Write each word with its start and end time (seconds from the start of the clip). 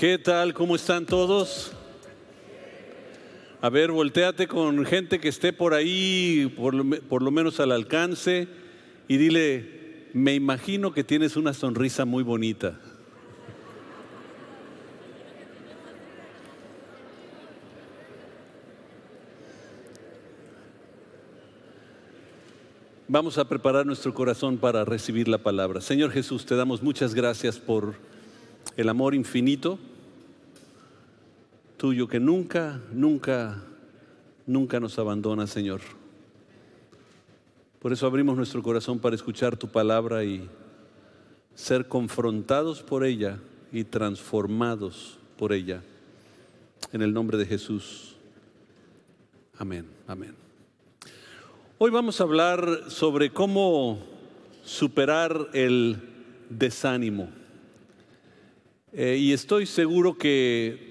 ¿Qué 0.00 0.16
tal? 0.16 0.54
¿Cómo 0.54 0.76
están 0.76 1.04
todos? 1.04 1.72
A 3.60 3.68
ver, 3.68 3.92
volteate 3.92 4.48
con 4.48 4.86
gente 4.86 5.20
que 5.20 5.28
esté 5.28 5.52
por 5.52 5.74
ahí, 5.74 6.50
por 6.56 6.72
lo, 6.72 7.02
por 7.02 7.20
lo 7.20 7.30
menos 7.30 7.60
al 7.60 7.70
alcance, 7.70 8.48
y 9.08 9.18
dile, 9.18 10.08
me 10.14 10.34
imagino 10.34 10.94
que 10.94 11.04
tienes 11.04 11.36
una 11.36 11.52
sonrisa 11.52 12.06
muy 12.06 12.22
bonita. 12.22 12.80
Vamos 23.06 23.36
a 23.36 23.46
preparar 23.46 23.84
nuestro 23.84 24.14
corazón 24.14 24.56
para 24.56 24.86
recibir 24.86 25.28
la 25.28 25.42
palabra. 25.42 25.82
Señor 25.82 26.10
Jesús, 26.10 26.46
te 26.46 26.56
damos 26.56 26.82
muchas 26.82 27.14
gracias 27.14 27.58
por 27.58 27.96
el 28.78 28.88
amor 28.88 29.14
infinito 29.14 29.78
tuyo 31.80 32.06
que 32.06 32.20
nunca, 32.20 32.78
nunca, 32.92 33.56
nunca 34.46 34.78
nos 34.78 34.98
abandona, 34.98 35.46
Señor. 35.46 35.80
Por 37.78 37.90
eso 37.90 38.06
abrimos 38.06 38.36
nuestro 38.36 38.62
corazón 38.62 38.98
para 38.98 39.16
escuchar 39.16 39.56
tu 39.56 39.66
palabra 39.66 40.22
y 40.22 40.46
ser 41.54 41.88
confrontados 41.88 42.82
por 42.82 43.02
ella 43.02 43.38
y 43.72 43.84
transformados 43.84 45.18
por 45.38 45.54
ella. 45.54 45.82
En 46.92 47.00
el 47.00 47.14
nombre 47.14 47.38
de 47.38 47.46
Jesús. 47.46 48.14
Amén, 49.56 49.86
amén. 50.06 50.34
Hoy 51.78 51.90
vamos 51.90 52.20
a 52.20 52.24
hablar 52.24 52.90
sobre 52.90 53.30
cómo 53.30 54.00
superar 54.64 55.48
el 55.54 55.96
desánimo. 56.50 57.30
Eh, 58.92 59.16
y 59.18 59.32
estoy 59.32 59.64
seguro 59.64 60.18
que 60.18 60.89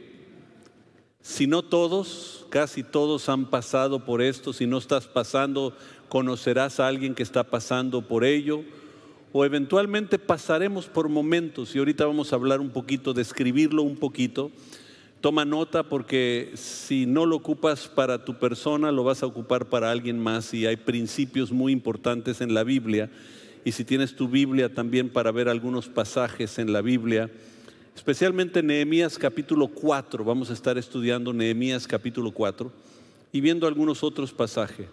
si 1.30 1.46
no 1.46 1.62
todos, 1.62 2.48
casi 2.50 2.82
todos 2.82 3.30
han 3.30 3.52
pasado 3.52 4.04
por 4.04 4.24
esto, 4.24 4.52
si 4.52 4.66
no 4.66 4.80
estás 4.80 5.06
pasando, 5.06 5.78
conocerás 6.10 6.80
a 6.80 6.88
alguien 6.88 7.14
que 7.14 7.22
está 7.22 7.44
pasando 7.44 8.02
por 8.02 8.26
ello, 8.26 8.64
o 9.32 9.46
eventualmente 9.46 10.18
pasaremos 10.18 10.88
por 10.88 11.08
momentos, 11.08 11.76
y 11.76 11.78
ahorita 11.78 12.08
vamos 12.08 12.34
a 12.34 12.36
hablar 12.36 12.60
un 12.60 12.72
poquito, 12.72 13.14
describirlo 13.14 13.84
un 13.84 13.96
poquito, 13.96 14.52
Toma 15.22 15.44
nota 15.44 15.84
porque 15.84 16.52
si 16.56 17.06
no 17.06 17.26
lo 17.26 17.36
ocupas 17.36 17.90
para 17.90 18.24
tu 18.24 18.40
persona, 18.40 18.90
lo 18.90 19.04
vas 19.04 19.22
a 19.22 19.26
ocupar 19.26 19.66
para 19.66 19.92
alguien 19.92 20.18
más 20.18 20.54
y 20.54 20.66
hay 20.66 20.78
principios 20.78 21.52
muy 21.52 21.74
importantes 21.74 22.40
en 22.40 22.54
la 22.54 22.64
Biblia. 22.64 23.10
Y 23.66 23.74
si 23.74 23.84
tienes 23.84 24.16
tu 24.16 24.30
Biblia 24.30 24.74
también 24.74 25.10
para 25.10 25.34
ver 25.34 25.50
algunos 25.50 25.90
pasajes 25.90 26.58
en 26.58 26.72
la 26.72 26.82
Biblia, 26.82 27.30
especialmente 27.96 28.64
Nehemías 28.64 29.18
capítulo 29.18 29.68
4, 29.68 30.24
vamos 30.24 30.50
a 30.50 30.54
estar 30.54 30.78
estudiando 30.78 31.34
Nehemías 31.34 31.88
capítulo 31.88 32.32
4 32.32 32.72
y 33.32 33.42
viendo 33.42 33.68
algunos 33.68 34.04
otros 34.04 34.34
pasajes. 34.34 34.88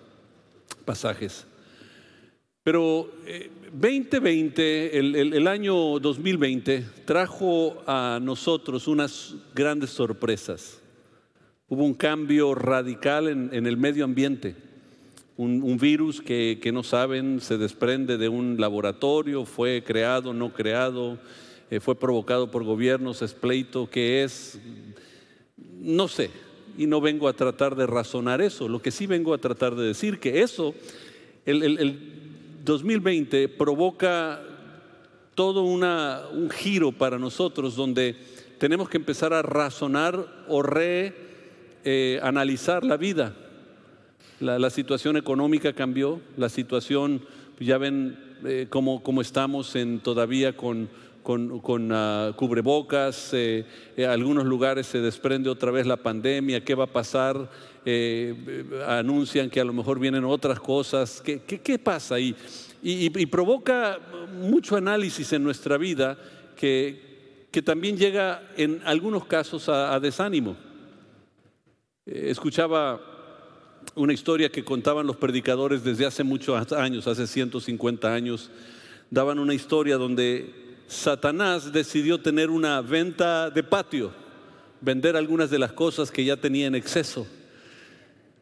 pasajes. 0.84 1.46
Pero 2.66 3.08
2020, 3.72 4.62
eh, 4.62 4.98
el, 4.98 5.46
año 5.46 6.00
2020, 6.00 6.84
trajo 7.04 7.80
a 7.86 8.18
nosotros 8.20 8.88
unas 8.88 9.36
grandes 9.54 9.90
sorpresas. 9.90 10.80
Hubo 11.68 11.84
un 11.84 11.94
cambio 11.94 12.56
radical 12.56 13.28
en, 13.28 13.66
el 13.66 13.76
medio 13.76 14.04
ambiente. 14.04 14.56
Un, 15.36 15.78
virus 15.78 16.20
que, 16.20 16.70
no 16.72 16.82
saben 16.82 17.40
se 17.40 17.56
desprende 17.56 18.18
de 18.18 18.28
un 18.28 18.56
laboratorio, 18.58 19.44
fue 19.44 19.84
creado, 19.86 20.34
no 20.34 20.52
creado, 20.52 21.20
eh, 21.70 21.80
fue 21.80 21.94
provocado 21.94 22.50
por 22.50 22.64
gobiernos, 22.64 23.22
es 23.22 23.34
pleito, 23.34 23.88
¿qué 23.90 24.24
es? 24.24 24.58
No 25.78 26.08
sé, 26.08 26.30
y 26.78 26.86
no 26.86 27.00
vengo 27.00 27.28
a 27.28 27.32
tratar 27.32 27.76
de 27.76 27.86
razonar 27.86 28.40
eso. 28.40 28.68
Lo 28.68 28.80
que 28.80 28.90
sí 28.90 29.06
vengo 29.06 29.34
a 29.34 29.38
tratar 29.38 29.74
de 29.74 29.86
decir 29.86 30.20
que 30.20 30.42
eso, 30.42 30.74
el, 31.44 31.62
el 31.62 31.98
2020 32.64 33.48
provoca 33.48 34.40
todo 35.36 35.62
una, 35.62 36.22
un 36.32 36.50
giro 36.50 36.90
para 36.92 37.18
nosotros 37.18 37.76
donde 37.76 38.16
tenemos 38.58 38.88
que 38.88 38.96
empezar 38.96 39.34
a 39.34 39.42
razonar 39.42 40.26
o 40.48 40.62
reanalizar 40.62 42.82
eh, 42.82 42.86
la 42.86 42.96
vida. 42.96 43.36
La, 44.40 44.70
situación 44.70 45.16
económica 45.16 45.72
cambió, 45.72 46.20
la 46.36 46.48
situación, 46.48 47.22
ya 47.60 47.78
ven 47.78 48.18
eh, 48.44 48.66
cómo, 48.68 49.00
estamos 49.20 49.76
en, 49.76 50.00
todavía 50.00 50.56
con, 50.56 50.88
con, 51.26 51.90
ah, 51.90 52.32
cubrebocas, 52.36 53.30
eh, 53.32 53.64
algunos 54.08 54.44
lugares 54.44 54.86
se 54.86 55.00
desprende 55.00 55.50
otra 55.50 55.72
vez 55.72 55.84
la 55.84 55.96
pandemia, 55.96 56.64
¿qué 56.64 56.76
va 56.76 56.84
a 56.84 56.92
pasar? 56.92 57.50
Eh, 57.84 58.64
anuncian 58.86 59.50
que 59.50 59.60
a 59.60 59.64
lo 59.64 59.72
mejor 59.72 59.98
vienen 59.98 60.24
otras 60.24 60.60
cosas. 60.60 61.20
¿Qué, 61.20 61.40
qué, 61.40 61.78
pasa? 61.80 62.20
Y, 62.20 62.36
y, 62.80 63.26
provoca 63.26 63.98
mucho 64.38 64.76
análisis 64.76 65.32
en 65.32 65.42
nuestra 65.42 65.76
vida 65.76 66.16
que, 66.54 67.48
que 67.50 67.60
también 67.60 67.96
llega 67.96 68.42
en 68.56 68.80
algunos 68.84 69.24
casos 69.24 69.68
a, 69.68 69.98
desánimo. 69.98 70.56
Eh, 72.06 72.26
escuchaba 72.30 73.00
una 73.96 74.12
historia 74.12 74.48
que 74.48 74.64
contaban 74.64 75.08
los 75.08 75.16
predicadores 75.16 75.82
desde 75.82 76.06
hace 76.06 76.22
muchos 76.22 76.72
años, 76.72 77.08
hace 77.08 77.26
150 77.26 78.14
años, 78.14 78.48
daban 79.10 79.40
una 79.40 79.54
historia 79.54 79.96
donde 79.96 80.65
Satanás 80.88 81.72
decidió 81.72 82.20
tener 82.20 82.50
una 82.50 82.80
venta 82.80 83.50
de 83.50 83.62
patio, 83.62 84.12
vender 84.80 85.16
algunas 85.16 85.50
de 85.50 85.58
las 85.58 85.72
cosas 85.72 86.10
que 86.10 86.24
ya 86.24 86.36
tenía 86.36 86.66
en 86.66 86.74
exceso. 86.74 87.26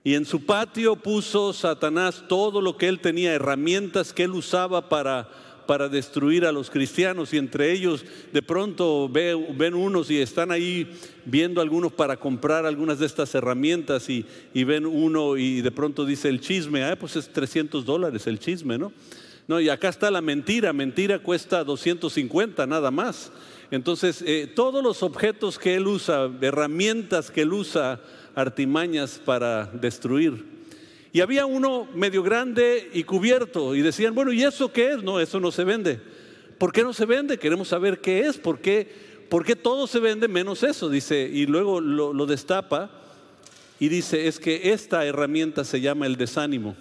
Y 0.03 0.15
en 0.15 0.27
su 0.27 0.45
patio 0.45 0.97
puso 0.97 1.55
Satanás 1.55 2.25
todo 2.29 2.61
lo 2.61 2.77
que 2.77 2.89
él 2.89 3.01
tenía, 3.01 3.33
herramientas 3.33 4.13
que 4.13 4.25
él 4.25 4.33
usaba 4.33 4.91
para, 4.91 5.31
para 5.67 5.89
destruir 5.89 6.45
a 6.45 6.53
los 6.53 6.69
cristianos. 6.69 7.33
Y 7.33 7.39
entre 7.39 7.73
ellos 7.73 8.05
de 8.31 8.43
pronto 8.43 9.09
ven 9.09 9.75
unos 9.75 10.11
y 10.11 10.21
están 10.21 10.51
ahí 10.51 10.87
viendo 11.25 11.63
algunos 11.63 11.91
para 11.91 12.19
comprar 12.19 12.67
algunas 12.67 12.99
de 12.99 13.07
estas 13.07 13.35
herramientas 13.35 14.11
y, 14.11 14.27
ven 14.53 14.85
uno 14.85 15.39
y 15.39 15.63
de 15.63 15.71
pronto 15.71 16.05
dice 16.05 16.29
el 16.29 16.41
chisme, 16.41 16.85
ah, 16.85 16.97
pues 16.97 17.17
es 17.17 17.33
300 17.33 17.87
dólares 17.87 18.27
el 18.27 18.39
chisme, 18.39 18.77
¿no? 18.77 18.93
No, 19.47 19.61
y 19.61 19.69
acá 19.69 19.91
está 19.91 20.11
la 20.11 20.23
mentira, 20.23 20.73
mentira 20.73 21.19
cuesta 21.19 21.65
250 21.65 22.67
nada 22.67 22.91
más. 22.91 23.31
Entonces, 23.71 24.23
eh, 24.27 24.51
todos 24.55 24.83
los 24.83 25.03
objetos 25.03 25.59
que 25.59 25.75
él 25.75 25.87
usa, 25.87 26.31
herramientas 26.41 27.31
que 27.31 27.43
él 27.43 27.53
usa, 27.53 28.01
artimañas 28.35 29.21
para 29.23 29.67
destruir. 29.67 30.45
Y 31.13 31.21
había 31.21 31.47
uno 31.47 31.87
medio 31.95 32.23
grande 32.23 32.91
y 32.93 33.05
cubierto 33.05 33.75
y 33.75 33.83
decían, 33.83 34.15
bueno, 34.15 34.33
¿y 34.33 34.43
eso 34.43 34.73
qué 34.73 34.93
es? 34.93 35.03
No, 35.03 35.21
eso 35.21 35.39
no 35.39 35.53
se 35.53 35.65
vende. 35.65 36.01
¿Por 36.59 36.73
qué 36.73 36.83
no 36.83 36.93
se 36.93 37.05
vende? 37.05 37.39
Queremos 37.39 37.69
saber 37.69 38.01
qué 38.01 38.21
es, 38.21 38.39
¿por 38.39 38.61
qué, 38.61 38.91
por 39.29 39.45
qué 39.45 39.55
todo 39.55 39.87
se 39.87 40.01
vende 40.01 40.27
menos 40.27 40.63
eso? 40.63 40.89
Dice, 40.89 41.29
y 41.33 41.47
luego 41.47 41.81
lo, 41.81 42.13
lo 42.13 42.27
destapa 42.27 42.91
y 43.79 43.89
dice, 43.89 44.27
es 44.27 44.39
que 44.39 44.73
esta 44.73 45.05
herramienta 45.05 45.65
se 45.65 45.81
llama 45.81 46.07
el 46.07 46.17
desánimo. 46.17 46.75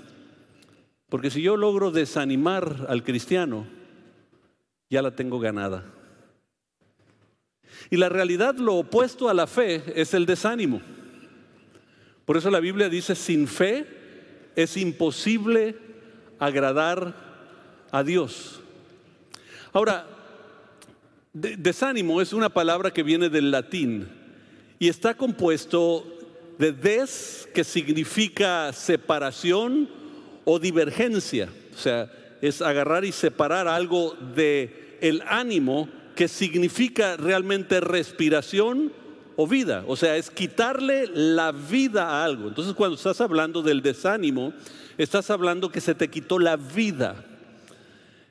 Porque 1.13 1.29
si 1.29 1.43
yo 1.43 1.57
logro 1.57 1.91
desanimar 1.91 2.87
al 2.89 3.03
cristiano, 3.03 3.67
ya 4.89 5.03
la 5.03 5.15
tengo 5.15 5.39
ganada. 5.39 5.85
Y 7.91 7.97
la 7.97 8.09
realidad, 8.09 8.55
lo 8.55 8.77
opuesto 8.77 9.29
a 9.29 9.35
la 9.35 9.45
fe, 9.45 9.83
es 9.95 10.15
el 10.15 10.25
desánimo. 10.25 10.81
Por 12.25 12.35
eso 12.35 12.49
la 12.49 12.59
Biblia 12.59 12.89
dice, 12.89 13.13
sin 13.13 13.47
fe 13.47 13.85
es 14.55 14.75
imposible 14.75 15.77
agradar 16.39 17.13
a 17.91 18.03
Dios. 18.03 18.59
Ahora, 19.71 20.07
desánimo 21.31 22.21
es 22.21 22.33
una 22.33 22.49
palabra 22.49 22.89
que 22.89 23.03
viene 23.03 23.29
del 23.29 23.51
latín 23.51 24.07
y 24.79 24.87
está 24.87 25.13
compuesto 25.13 26.07
de 26.57 26.71
des, 26.71 27.47
que 27.53 27.63
significa 27.63 28.73
separación 28.73 30.01
o 30.45 30.59
divergencia. 30.59 31.49
O 31.73 31.77
sea, 31.77 32.11
es 32.41 32.61
agarrar 32.61 33.05
y 33.05 33.11
separar 33.11 33.67
algo 33.67 34.15
de 34.35 34.97
el 35.01 35.23
ánimo 35.27 35.89
que 36.15 36.27
significa 36.27 37.17
realmente 37.17 37.79
respiración 37.79 38.91
o 39.35 39.47
vida. 39.47 39.83
O 39.87 39.95
sea, 39.95 40.17
es 40.17 40.29
quitarle 40.29 41.07
la 41.07 41.51
vida 41.51 42.07
a 42.09 42.25
algo. 42.25 42.47
Entonces 42.47 42.73
cuando 42.73 42.95
estás 42.95 43.21
hablando 43.21 43.61
del 43.61 43.81
desánimo, 43.81 44.53
estás 44.97 45.29
hablando 45.29 45.71
que 45.71 45.81
se 45.81 45.95
te 45.95 46.09
quitó 46.09 46.39
la 46.39 46.55
vida. 46.55 47.25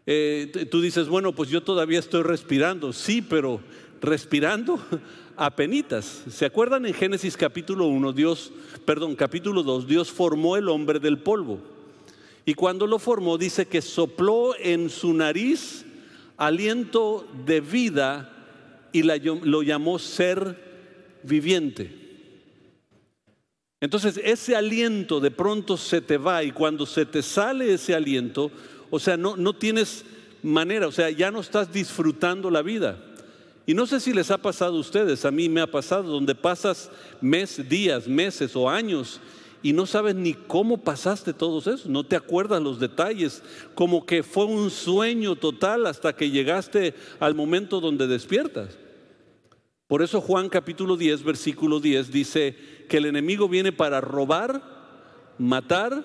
Eh, 0.06 0.69
tú 0.70 0.81
dices, 0.81 1.09
bueno, 1.09 1.32
pues 1.32 1.49
yo 1.49 1.62
todavía 1.62 1.99
estoy 1.99 2.23
respirando. 2.23 2.93
Sí, 2.93 3.23
pero 3.23 3.61
respirando 4.00 4.79
a 5.37 5.55
penitas. 5.55 6.23
¿Se 6.29 6.44
acuerdan 6.44 6.87
en 6.87 6.94
Génesis 6.94 7.37
capítulo 7.37 7.87
1, 7.87 8.12
Dios, 8.12 8.53
perdón, 8.85 9.17
capítulo 9.17 9.62
2, 9.62 9.87
Dios 9.87 10.11
formó 10.11 10.56
el 10.56 10.69
hombre 10.69 11.00
del 11.00 11.19
polvo. 11.19 11.72
Y 12.44 12.55
cuando 12.55 12.87
lo 12.87 12.99
formó 12.99 13.39
dice 13.39 13.67
que 13.67 13.83
sopló 13.83 14.55
en 14.59 14.91
su 14.91 15.12
nariz 15.15 15.85
aliento 16.37 17.27
de 17.47 17.61
vida 17.61 18.33
y 18.93 19.03
lo 19.03 19.62
llamó 19.62 19.99
ser 19.99 20.59
viviente. 21.23 22.03
Entonces 23.81 24.21
ese 24.23 24.55
aliento 24.55 25.21
de 25.21 25.31
pronto 25.31 25.77
se 25.77 26.00
te 26.00 26.17
va 26.17 26.43
y 26.43 26.53
cuando 26.53 26.87
se 26.87 27.05
te 27.05 27.23
sale 27.23 27.75
ese 27.75 27.94
aliento, 27.94 28.50
o 28.91 28.99
sea, 28.99 29.17
no, 29.17 29.37
no 29.37 29.55
tienes 29.55 30.05
manera, 30.43 30.87
o 30.87 30.93
sea, 30.93 31.11
ya 31.11 31.31
no 31.31 31.41
estás 31.41 31.73
disfrutando 31.73 32.50
la 32.50 32.62
vida. 32.62 32.99
Y 33.67 33.75
no 33.75 33.87
sé 33.87 34.00
si 34.00 34.12
les 34.12 34.31
ha 34.31 34.38
pasado 34.38 34.77
a 34.77 34.81
ustedes, 34.81 35.25
a 35.25 35.31
mí 35.31 35.49
me 35.49 35.61
ha 35.61 35.71
pasado, 35.71 36.05
donde 36.05 36.35
pasas 36.35 36.91
meses, 37.21 37.69
días, 37.69 38.09
meses 38.09 38.55
o 38.56 38.69
años 38.69 39.21
y 39.62 39.73
no 39.73 39.87
sabes 39.87 40.14
ni 40.14 40.35
cómo 40.35 40.79
pasaste 40.79 41.32
todos 41.32 41.67
eso, 41.67 41.88
no 41.88 42.05
te 42.05 42.17
acuerdas 42.17 42.61
los 42.61 42.81
detalles, 42.81 43.43
como 43.75 44.05
que 44.05 44.23
fue 44.23 44.44
un 44.44 44.70
sueño 44.70 45.37
total 45.37 45.87
hasta 45.87 46.14
que 46.14 46.31
llegaste 46.31 46.94
al 47.20 47.35
momento 47.35 47.81
donde 47.81 48.06
despiertas. 48.06 48.79
Por 49.87 50.03
eso 50.03 50.20
Juan 50.20 50.49
capítulo 50.49 50.97
10, 50.97 51.23
versículo 51.23 51.79
10 51.79 52.11
dice 52.11 52.56
que 52.88 52.97
el 52.97 53.06
enemigo 53.06 53.49
viene 53.49 53.73
para 53.73 54.00
robar, 54.00 54.62
matar 55.38 56.05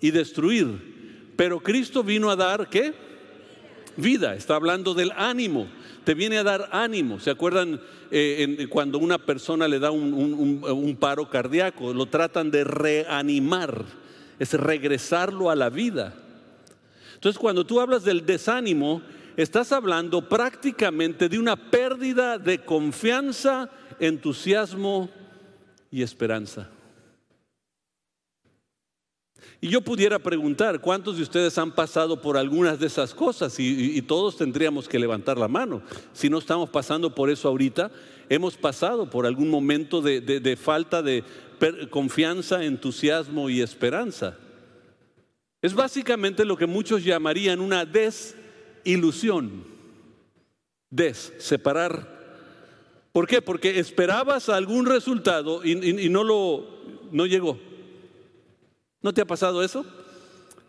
y 0.00 0.10
destruir. 0.10 1.32
Pero 1.36 1.60
Cristo 1.60 2.04
vino 2.04 2.30
a 2.30 2.36
dar, 2.36 2.68
¿qué? 2.68 2.92
Vida, 3.96 4.34
está 4.34 4.56
hablando 4.56 4.94
del 4.94 5.12
ánimo 5.16 5.68
te 6.04 6.14
viene 6.14 6.38
a 6.38 6.44
dar 6.44 6.68
ánimo. 6.70 7.18
¿Se 7.18 7.30
acuerdan 7.30 7.80
eh, 8.10 8.66
cuando 8.68 8.98
una 8.98 9.18
persona 9.18 9.66
le 9.66 9.78
da 9.78 9.90
un, 9.90 10.96
paro 11.00 11.28
cardíaco? 11.28 11.92
Lo 11.92 12.06
tratan 12.06 12.50
de 12.50 12.62
reanimar, 12.62 13.84
es 14.38 14.52
regresarlo 14.52 15.50
a 15.50 15.56
la 15.56 15.70
vida. 15.70 16.14
Entonces 17.14 17.38
cuando 17.38 17.64
tú 17.64 17.80
hablas 17.80 18.04
del 18.04 18.26
desánimo, 18.26 19.02
estás 19.36 19.72
hablando 19.72 20.28
prácticamente 20.28 21.28
de 21.28 21.38
una 21.38 21.56
pérdida 21.56 22.38
de 22.38 22.58
confianza, 22.58 23.70
entusiasmo 23.98 25.08
y 25.90 26.02
esperanza. 26.02 26.68
Y 29.60 29.68
yo 29.68 29.80
pudiera 29.80 30.18
preguntar, 30.18 30.80
¿cuántos 30.80 31.16
de 31.16 31.22
ustedes 31.22 31.56
han 31.58 31.72
pasado 31.72 32.20
por 32.20 32.36
algunas 32.36 32.78
de 32.78 32.86
esas 32.86 33.14
cosas? 33.14 33.56
Y, 33.58 34.00
todos 34.02 34.36
tendríamos 34.36 34.88
que 34.88 34.98
levantar 34.98 35.38
la 35.38 35.48
mano. 35.48 35.82
Si 36.12 36.28
no 36.28 36.38
estamos 36.38 36.68
pasando 36.70 37.14
por 37.14 37.30
eso 37.30 37.48
ahorita, 37.48 37.90
hemos 38.28 38.56
pasado 38.56 39.08
por 39.08 39.26
algún 39.26 39.50
momento 39.50 40.00
de, 40.02 40.58
falta 40.60 41.02
de 41.02 41.24
confianza, 41.90 42.64
entusiasmo 42.64 43.48
y 43.48 43.60
esperanza. 43.60 44.36
Es 45.62 45.74
básicamente 45.74 46.44
lo 46.44 46.56
que 46.56 46.66
muchos 46.66 47.02
llamarían 47.04 47.60
una 47.60 47.86
desilusión. 47.86 49.64
Des, 50.90 51.32
separar. 51.38 52.12
¿Por 53.12 53.26
qué? 53.26 53.40
Porque 53.40 53.78
esperabas 53.78 54.48
algún 54.48 54.86
resultado 54.86 55.64
y, 55.64 56.04
y 56.04 56.08
no 56.10 56.22
lo 56.22 56.74
no 57.14 57.26
llegó. 57.26 57.58
¿No 59.04 59.12
te 59.12 59.20
ha 59.20 59.26
pasado 59.26 59.62
eso? 59.62 59.84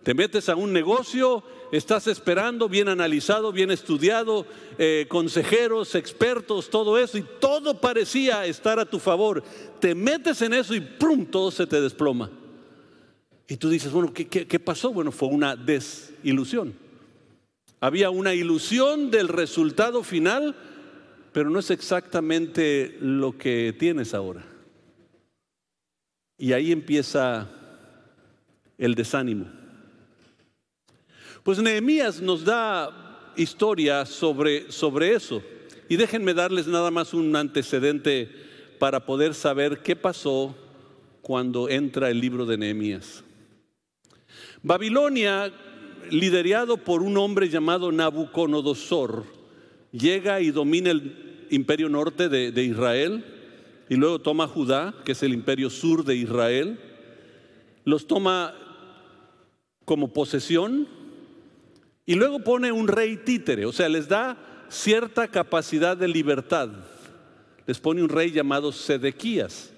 Te 0.03 0.13
metes 0.13 0.49
a 0.49 0.57
un 0.57 0.73
negocio, 0.73 1.41
estás 1.71 2.05
esperando, 2.07 2.67
bien 2.67 2.89
analizado, 2.89 3.53
bien 3.53 3.71
estudiado, 3.71 4.45
eh, 4.77 5.05
consejeros, 5.07 5.95
expertos, 5.95 6.69
todo 6.69 6.99
eso, 6.99 7.17
y 7.17 7.23
todo 7.39 7.79
parecía 7.79 8.45
estar 8.45 8.77
a 8.77 8.85
tu 8.85 8.99
favor. 8.99 9.41
Te 9.79 9.95
metes 9.95 10.41
en 10.41 10.53
eso 10.53 10.75
y 10.75 10.81
¡prum! 10.81 11.25
todo 11.25 11.49
se 11.49 11.65
te 11.65 11.79
desploma. 11.79 12.29
Y 13.47 13.55
tú 13.55 13.69
dices, 13.69 13.93
bueno, 13.93 14.13
¿qué, 14.13 14.27
qué 14.27 14.59
pasó? 14.59 14.91
Bueno, 14.91 15.13
fue 15.13 15.29
una 15.29 15.55
desilusión. 15.55 16.73
Había 17.79 18.09
una 18.09 18.33
ilusión 18.33 19.11
del 19.11 19.29
resultado 19.29 20.03
final, 20.03 20.57
pero 21.31 21.49
no 21.49 21.59
es 21.59 21.71
exactamente 21.71 22.97
lo 22.99 23.37
que 23.37 23.73
tienes 23.79 24.13
ahora. 24.13 24.45
Y 26.37 26.51
ahí 26.51 26.73
empieza 26.73 27.49
el 28.77 28.95
desánimo. 28.95 29.45
Pues 31.43 31.59
Nehemías 31.59 32.21
nos 32.21 32.43
da 32.43 33.33
historia 33.35 34.05
sobre, 34.05 34.71
sobre 34.71 35.13
eso. 35.13 35.41
Y 35.87 35.97
déjenme 35.97 36.33
darles 36.33 36.67
nada 36.67 36.89
más 36.89 37.13
un 37.13 37.35
antecedente 37.35 38.29
para 38.79 39.05
poder 39.05 39.33
saber 39.33 39.81
qué 39.83 39.95
pasó 39.95 40.55
cuando 41.21 41.69
entra 41.69 42.09
el 42.09 42.19
libro 42.19 42.45
de 42.45 42.57
Nehemías. 42.57 43.23
Babilonia, 44.63 45.51
liderado 46.09 46.77
por 46.77 47.03
un 47.03 47.17
hombre 47.17 47.49
llamado 47.49 47.91
Nabucodonosor, 47.91 49.25
llega 49.91 50.41
y 50.41 50.49
domina 50.49 50.91
el 50.91 51.47
imperio 51.51 51.89
norte 51.89 52.29
de, 52.29 52.51
de 52.51 52.63
Israel 52.63 53.23
y 53.87 53.95
luego 53.95 54.19
toma 54.19 54.47
Judá, 54.47 54.95
que 55.05 55.11
es 55.11 55.21
el 55.21 55.33
imperio 55.33 55.69
sur 55.69 56.03
de 56.03 56.15
Israel, 56.15 56.79
los 57.83 58.07
toma 58.07 58.55
como 59.85 60.11
posesión 60.11 60.87
y 62.05 62.15
luego 62.15 62.39
pone 62.39 62.71
un 62.71 62.87
rey 62.87 63.17
títere, 63.17 63.65
o 63.65 63.71
sea, 63.71 63.87
les 63.89 64.07
da 64.07 64.37
cierta 64.69 65.27
capacidad 65.27 65.95
de 65.95 66.07
libertad. 66.07 66.69
Les 67.65 67.79
pone 67.79 68.03
un 68.03 68.09
rey 68.09 68.31
llamado 68.31 68.71
Sedequías. 68.71 69.71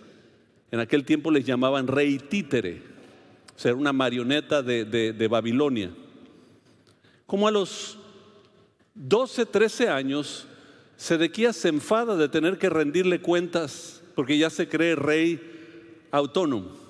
En 0.71 0.81
aquel 0.81 1.05
tiempo 1.05 1.31
les 1.31 1.45
llamaban 1.45 1.87
rey 1.87 2.17
títere, 2.17 2.81
o 3.55 3.59
sea, 3.59 3.73
una 3.73 3.93
marioneta 3.93 4.61
de, 4.61 4.83
de 4.85 5.27
Babilonia. 5.29 5.91
Como 7.25 7.47
a 7.47 7.51
los 7.51 7.97
12, 8.95 9.45
13 9.45 9.87
años, 9.87 10.47
Sedequías 10.97 11.55
se 11.55 11.69
enfada 11.69 12.17
de 12.17 12.27
tener 12.27 12.57
que 12.57 12.69
rendirle 12.69 13.21
cuentas 13.21 14.03
porque 14.15 14.37
ya 14.37 14.49
se 14.49 14.67
cree 14.67 14.95
rey 14.95 15.39
autónomo 16.11 16.86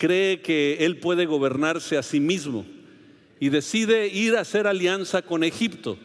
cree 0.00 0.40
que 0.40 0.78
él 0.80 0.96
puede 0.96 1.26
gobernarse 1.26 1.98
a 1.98 2.02
sí 2.02 2.20
mismo 2.20 2.64
y 3.38 3.50
decide 3.50 4.08
ir 4.08 4.34
a 4.34 4.40
hacer 4.40 4.66
alianza 4.66 5.20
con 5.20 5.44
Egipto. 5.44 5.98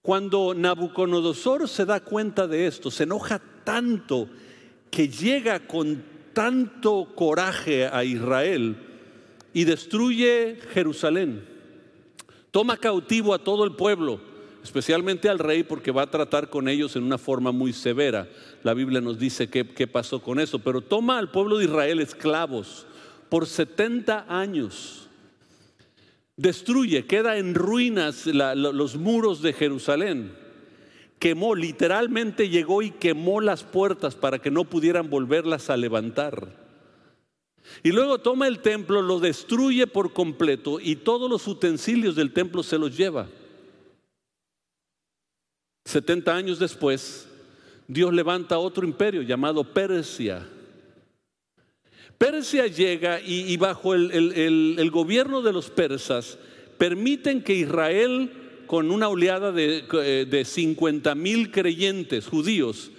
Cuando 0.00 0.54
Nabucodonosor 0.54 1.68
se 1.68 1.84
da 1.84 2.00
cuenta 2.00 2.46
de 2.46 2.66
esto, 2.66 2.90
se 2.90 3.02
enoja 3.02 3.42
tanto 3.62 4.30
que 4.90 5.08
llega 5.08 5.66
con 5.66 6.02
tanto 6.32 7.12
coraje 7.14 7.88
a 7.88 8.04
Israel 8.04 8.76
y 9.52 9.64
destruye 9.64 10.58
Jerusalén. 10.72 11.46
Toma 12.52 12.78
cautivo 12.78 13.34
a 13.34 13.44
todo 13.44 13.64
el 13.64 13.76
pueblo 13.76 14.18
especialmente 14.66 15.28
al 15.28 15.38
rey 15.38 15.62
porque 15.62 15.92
va 15.92 16.02
a 16.02 16.10
tratar 16.10 16.50
con 16.50 16.68
ellos 16.68 16.96
en 16.96 17.04
una 17.04 17.18
forma 17.18 17.52
muy 17.52 17.72
severa. 17.72 18.28
La 18.64 18.74
Biblia 18.74 19.00
nos 19.00 19.16
dice 19.16 19.48
qué, 19.48 19.86
pasó 19.86 20.20
con 20.20 20.40
eso, 20.40 20.58
pero 20.58 20.80
toma 20.80 21.18
al 21.18 21.30
pueblo 21.30 21.58
de 21.58 21.66
Israel 21.66 22.00
esclavos 22.00 22.84
por 23.28 23.46
70 23.46 24.26
años. 24.28 25.08
Destruye, 26.36 27.06
queda 27.06 27.36
en 27.36 27.54
ruinas 27.54 28.26
los 28.26 28.96
muros 28.96 29.40
de 29.40 29.52
Jerusalén. 29.52 30.32
Quemó, 31.20 31.54
literalmente 31.54 32.48
llegó 32.48 32.82
y 32.82 32.90
quemó 32.90 33.40
las 33.40 33.62
puertas 33.62 34.16
para 34.16 34.40
que 34.40 34.50
no 34.50 34.64
pudieran 34.64 35.08
volverlas 35.08 35.70
a 35.70 35.76
levantar. 35.76 36.66
Y 37.84 37.92
luego 37.92 38.18
toma 38.18 38.48
el 38.48 38.58
templo, 38.58 39.00
lo 39.00 39.20
destruye 39.20 39.86
por 39.86 40.12
completo 40.12 40.80
y 40.80 40.96
todos 40.96 41.30
los 41.30 41.46
utensilios 41.46 42.16
del 42.16 42.32
templo 42.32 42.64
se 42.64 42.78
los 42.78 42.96
lleva. 42.96 43.28
70 45.86 46.34
años 46.34 46.58
después, 46.58 47.28
Dios 47.86 48.12
levanta 48.12 48.58
otro 48.58 48.84
imperio 48.84 49.22
llamado 49.22 49.62
Persia. 49.72 50.44
Persia 52.18 52.66
llega 52.66 53.20
y, 53.20 53.56
bajo 53.56 53.94
el, 53.94 54.90
gobierno 54.90 55.42
de 55.42 55.52
los 55.52 55.70
persas 55.70 56.38
permiten 56.76 57.40
que 57.40 57.54
Israel, 57.54 58.32
con 58.66 58.90
una 58.90 59.08
oleada 59.08 59.52
de, 59.52 59.84
eh, 59.92 60.26
de 60.28 60.44
50 60.44 61.14
mil 61.14 61.52
creyentes 61.52 62.26
judíos, 62.26 62.90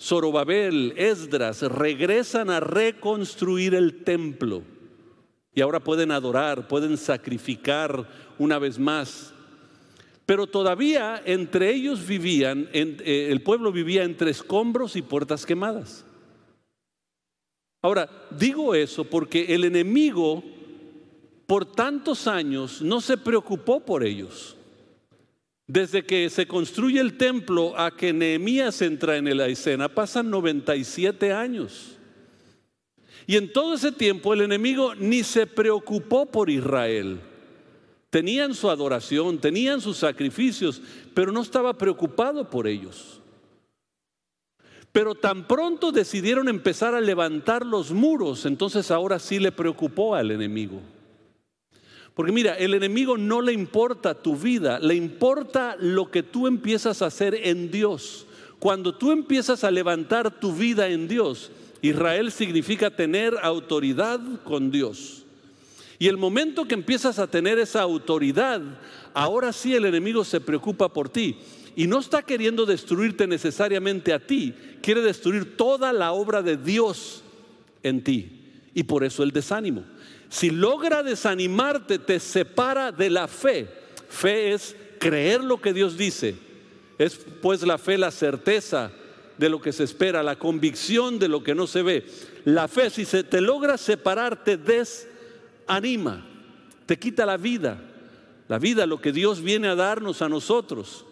Zorobabel, 0.00 0.94
Esdras, 0.96 1.62
regresan 1.62 2.50
a 2.50 2.58
reconstruir 2.58 3.74
el 3.76 4.02
templo. 4.02 4.64
Y 5.54 5.60
ahora 5.60 5.78
pueden 5.78 6.10
adorar, 6.10 6.66
pueden 6.66 6.96
sacrificar 6.96 8.08
una 8.38 8.58
vez 8.58 8.80
más. 8.80 9.31
Pero 10.26 10.46
todavía 10.46 11.20
entre 11.24 11.72
ellos 11.74 12.06
vivían, 12.06 12.68
eh, 12.72 13.28
el 13.30 13.42
pueblo 13.42 13.72
vivía 13.72 14.04
entre 14.04 14.30
escombros 14.30 14.96
y 14.96 15.02
puertas 15.02 15.44
quemadas. 15.44 16.04
Ahora, 17.82 18.08
digo 18.30 18.74
eso 18.74 19.04
porque 19.04 19.54
el 19.54 19.64
enemigo 19.64 20.44
por 21.46 21.66
tantos 21.66 22.28
años 22.28 22.80
no 22.80 23.00
se 23.00 23.18
preocupó 23.18 23.80
por 23.80 24.04
ellos. 24.04 24.56
Desde 25.66 26.04
que 26.04 26.30
se 26.30 26.46
construye 26.46 27.00
el 27.00 27.16
templo 27.16 27.78
a 27.78 27.96
que 27.96 28.12
Nehemías 28.12 28.80
entra 28.82 29.16
en 29.16 29.36
la 29.36 29.48
escena 29.48 29.88
pasan 29.88 30.30
97 30.30 31.32
años. 31.32 31.98
Y 33.26 33.36
en 33.36 33.52
todo 33.52 33.74
ese 33.74 33.90
tiempo 33.90 34.32
el 34.34 34.42
enemigo 34.42 34.94
ni 34.94 35.24
se 35.24 35.46
preocupó 35.46 36.26
por 36.26 36.50
Israel. 36.50 37.20
Tenían 38.12 38.52
su 38.52 38.68
adoración, 38.68 39.38
tenían 39.38 39.80
sus 39.80 39.96
sacrificios, 39.96 40.82
pero 41.14 41.32
no 41.32 41.40
estaba 41.40 41.78
preocupado 41.78 42.50
por 42.50 42.66
ellos. 42.68 43.22
Pero 44.92 45.14
tan 45.14 45.48
pronto 45.48 45.90
decidieron 45.92 46.46
empezar 46.50 46.94
a 46.94 47.00
levantar 47.00 47.64
los 47.64 47.90
muros, 47.90 48.44
entonces 48.44 48.90
ahora 48.90 49.18
sí 49.18 49.38
le 49.38 49.50
preocupó 49.50 50.14
al 50.14 50.30
enemigo. 50.30 50.82
Porque 52.12 52.32
mira, 52.32 52.52
el 52.58 52.74
enemigo 52.74 53.16
no 53.16 53.40
le 53.40 53.54
importa 53.54 54.12
tu 54.12 54.36
vida, 54.36 54.78
le 54.78 54.94
importa 54.94 55.76
lo 55.80 56.10
que 56.10 56.22
tú 56.22 56.46
empiezas 56.46 57.00
a 57.00 57.06
hacer 57.06 57.34
en 57.34 57.70
Dios. 57.70 58.26
Cuando 58.58 58.94
tú 58.94 59.10
empiezas 59.10 59.64
a 59.64 59.70
levantar 59.70 60.38
tu 60.38 60.52
vida 60.52 60.88
en 60.88 61.08
Dios, 61.08 61.50
Israel 61.80 62.30
significa 62.30 62.94
tener 62.94 63.32
autoridad 63.42 64.20
con 64.44 64.70
Dios. 64.70 65.21
Y 66.02 66.08
el 66.08 66.16
momento 66.16 66.64
que 66.64 66.74
empiezas 66.74 67.20
a 67.20 67.28
tener 67.28 67.60
esa 67.60 67.80
autoridad, 67.80 68.60
ahora 69.14 69.52
sí 69.52 69.76
el 69.76 69.84
enemigo 69.84 70.24
se 70.24 70.40
preocupa 70.40 70.92
por 70.92 71.08
ti. 71.08 71.36
Y 71.76 71.86
no 71.86 72.00
está 72.00 72.22
queriendo 72.22 72.66
destruirte 72.66 73.28
necesariamente 73.28 74.12
a 74.12 74.18
ti, 74.18 74.52
quiere 74.82 75.00
destruir 75.00 75.56
toda 75.56 75.92
la 75.92 76.10
obra 76.10 76.42
de 76.42 76.56
Dios 76.56 77.22
en 77.84 78.02
ti. 78.02 78.50
Y 78.74 78.82
por 78.82 79.04
eso 79.04 79.22
el 79.22 79.30
desánimo. 79.30 79.84
Si 80.28 80.50
logra 80.50 81.04
desanimarte, 81.04 82.00
te 82.00 82.18
separa 82.18 82.90
de 82.90 83.08
la 83.08 83.28
fe. 83.28 83.68
Fe 84.08 84.54
es 84.54 84.74
creer 84.98 85.44
lo 85.44 85.60
que 85.60 85.72
Dios 85.72 85.96
dice. 85.96 86.34
Es 86.98 87.16
pues 87.40 87.62
la 87.62 87.78
fe 87.78 87.96
la 87.96 88.10
certeza 88.10 88.90
de 89.38 89.48
lo 89.48 89.60
que 89.60 89.72
se 89.72 89.84
espera, 89.84 90.24
la 90.24 90.36
convicción 90.36 91.20
de 91.20 91.28
lo 91.28 91.44
que 91.44 91.54
no 91.54 91.68
se 91.68 91.82
ve. 91.82 92.04
La 92.44 92.66
fe, 92.66 92.90
si 92.90 93.04
se 93.04 93.22
te 93.22 93.40
logra 93.40 93.78
separar, 93.78 94.42
te 94.42 94.56
desanima, 95.66 96.26
te 96.86 96.98
quita 96.98 97.26
la 97.26 97.36
vida. 97.36 97.80
La 98.48 98.58
vida, 98.58 98.86
lo 98.86 99.00
que 99.00 99.12
Dios 99.12 99.40
viene 99.40 99.68
a 99.68 99.74
darnos 99.74 100.20
a 100.20 100.28
nosotros. 100.28 101.06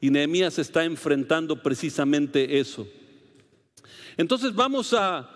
Y 0.00 0.10
Nehemías 0.10 0.58
está 0.58 0.84
enfrentando 0.84 1.62
precisamente 1.62 2.58
eso. 2.58 2.86
Entonces 4.16 4.54
vamos 4.54 4.92
a, 4.92 5.30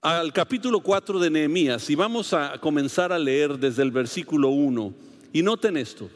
al 0.00 0.32
capítulo 0.32 0.80
4 0.80 1.18
de 1.18 1.30
Nehemías 1.30 1.90
y 1.90 1.94
vamos 1.94 2.32
a 2.32 2.58
comenzar 2.58 3.12
a 3.12 3.18
leer 3.18 3.58
desde 3.58 3.82
el 3.82 3.90
versículo 3.90 4.50
1. 4.50 4.94
Y 5.32 5.42
noten 5.42 5.76
esto. 5.76 6.08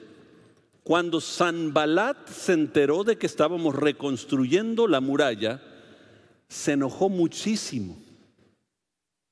Cuando 0.83 1.21
Sanbalat 1.21 2.29
se 2.29 2.53
enteró 2.53 3.03
de 3.03 3.19
que 3.19 3.27
estábamos 3.27 3.75
reconstruyendo 3.75 4.87
la 4.87 5.01
muralla, 5.01 5.61
se 6.49 6.73
enojó 6.73 7.09
muchísimo. 7.09 8.06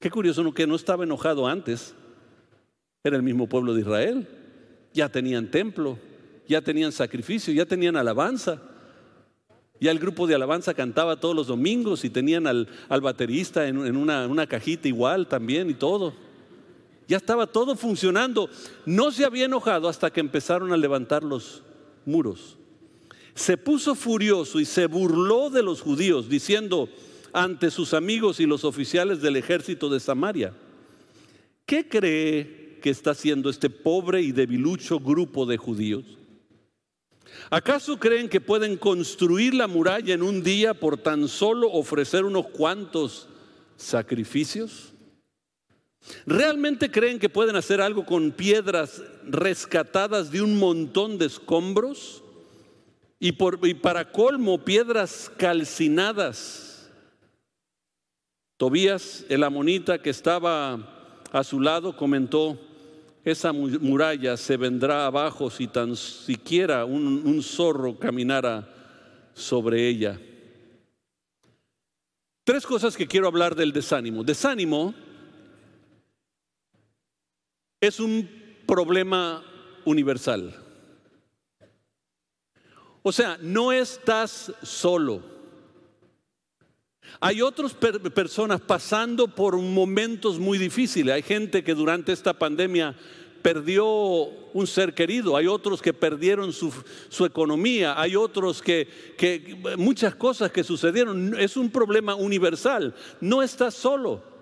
Qué 0.05 0.11
curioso 0.11 0.43
¿no? 0.43 0.53
que 0.53 0.67
no 0.67 0.75
estaba 0.75 1.05
enojado 1.05 1.47
antes. 1.47 1.95
Era 3.03 3.17
el 3.17 3.23
mismo 3.23 3.49
pueblo 3.49 3.73
de 3.73 3.81
Israel. 3.81 4.29
Ya 4.93 5.09
tenían 5.09 5.51
templo, 5.51 5.99
ya 6.47 6.61
tenían 6.61 6.93
sacrificio, 6.93 7.55
ya 7.55 7.65
tenían 7.65 7.97
alabanza. 7.97 8.61
Ya 9.81 9.91
el 9.91 9.99
grupo 9.99 10.27
de 10.27 10.35
alabanza 10.35 10.75
cantaba 10.75 11.19
todos 11.19 11.35
los 11.35 11.47
domingos 11.47 12.05
y 12.05 12.11
tenían 12.11 12.47
al, 12.47 12.69
baterista 13.01 13.67
en, 13.67 13.97
una 13.97 14.47
cajita 14.47 14.89
igual 14.89 15.27
también 15.27 15.71
y 15.71 15.75
todo. 15.75 16.13
Ya 17.09 17.17
estaba 17.17 17.47
todo 17.47 17.75
funcionando. 17.75 18.51
No 18.85 19.11
se 19.11 19.25
había 19.25 19.47
enojado 19.47 19.89
hasta 19.89 20.13
que 20.13 20.21
empezaron 20.21 20.71
a 20.75 20.77
levantar 20.77 21.23
los 21.23 21.63
muros. 22.05 22.59
Se 23.35 23.57
puso 23.57 23.95
furioso 23.95 24.61
y 24.61 24.67
se 24.67 24.85
burló 24.85 25.49
de 25.49 25.63
los 25.63 25.81
judíos, 25.81 26.29
diciendo 26.29 26.91
ante 27.35 27.71
sus 27.73 27.93
amigos 27.93 28.39
y 28.39 28.47
los 28.47 28.65
oficiales 28.65 29.21
del 29.21 29.37
ejército 29.37 29.91
de 29.91 29.99
Samaria, 29.99 30.55
¿qué 31.67 31.89
cree 31.89 32.79
que 32.81 32.91
está 32.91 33.11
haciendo 33.11 33.51
este 33.51 33.69
pobre 33.69 34.23
y 34.23 34.31
debilucho 34.31 35.01
grupo 35.01 35.45
de 35.45 35.57
judíos? 35.57 36.05
¿Acaso 37.51 37.99
creen 37.99 38.29
que 38.29 38.41
pueden 38.41 38.77
construir 38.77 39.53
la 39.53 39.67
muralla 39.67 40.15
en 40.15 40.23
un 40.23 40.45
día 40.45 40.75
por 40.75 40.97
tan 40.97 41.27
solo 41.27 41.71
ofrecer 41.73 42.25
unos 42.25 42.47
cuantos 42.47 43.29
sacrificios? 43.77 44.93
¿Realmente 46.27 46.91
creen 46.91 47.19
que 47.19 47.29
pueden 47.29 47.57
hacer 47.57 47.81
algo 47.81 48.07
con 48.07 48.31
piedras 48.31 49.03
rescatadas 49.25 50.31
de 50.31 50.41
un 50.41 50.57
montón 50.59 51.19
de 51.19 51.27
escombros? 51.27 52.23
Y, 53.19 53.33
para 53.33 54.13
colmo, 54.13 54.65
piedras 54.65 55.33
calcinadas. 55.37 56.64
Tobías, 58.57 59.27
el 59.29 59.43
amonita 59.43 60.01
que 60.01 60.11
estaba 60.11 61.19
a 61.33 61.43
su 61.43 61.61
lado, 61.61 61.97
comentó, 61.97 62.57
esa 63.25 63.53
muralla 63.53 64.37
se 64.37 64.57
vendrá 64.57 65.07
abajo 65.07 65.51
si 65.51 65.67
tan 65.67 65.97
siquiera 65.97 66.85
un, 66.85 67.43
zorro 67.43 67.99
caminara 67.99 68.69
sobre 69.33 69.89
ella. 69.89 70.21
Tres 72.45 72.65
cosas 72.67 72.97
que 72.97 73.09
quiero 73.09 73.27
hablar 73.27 73.57
del 73.57 73.73
desánimo. 73.73 74.23
Desánimo 74.23 74.95
es 77.81 77.99
un 77.99 78.29
problema 78.67 79.43
universal. 79.85 80.55
O 83.03 83.11
sea, 83.11 83.37
no 83.41 83.73
estás 83.73 84.53
solo. 84.63 85.34
Hay 87.21 87.43
otras 87.43 87.75
personas 87.75 88.61
pasando 88.61 89.29
por 89.29 89.57
momentos 89.57 90.39
muy 90.39 90.59
difíciles. 90.59 91.15
Hay 91.15 91.23
gente 91.23 91.65
que 91.65 91.75
durante 91.75 92.13
esta 92.13 92.33
pandemia 92.33 92.97
perdió 93.43 93.85
un 93.85 94.67
ser 94.67 94.95
querido, 94.95 95.37
hay 95.37 95.47
otros 95.47 95.83
que 95.83 95.93
perdieron 95.93 96.53
su, 96.53 96.73
economía, 97.27 98.01
hay 98.01 98.17
otros 98.17 98.63
que, 98.63 98.89
que 99.19 99.57
muchas 99.77 100.15
cosas 100.15 100.51
que 100.51 100.65
sucedieron. 100.65 101.39
Es 101.39 101.57
un 101.57 101.71
problema 101.71 102.15
universal. 102.15 102.95
No 103.21 103.43
estás 103.43 103.75
solo. 103.75 104.35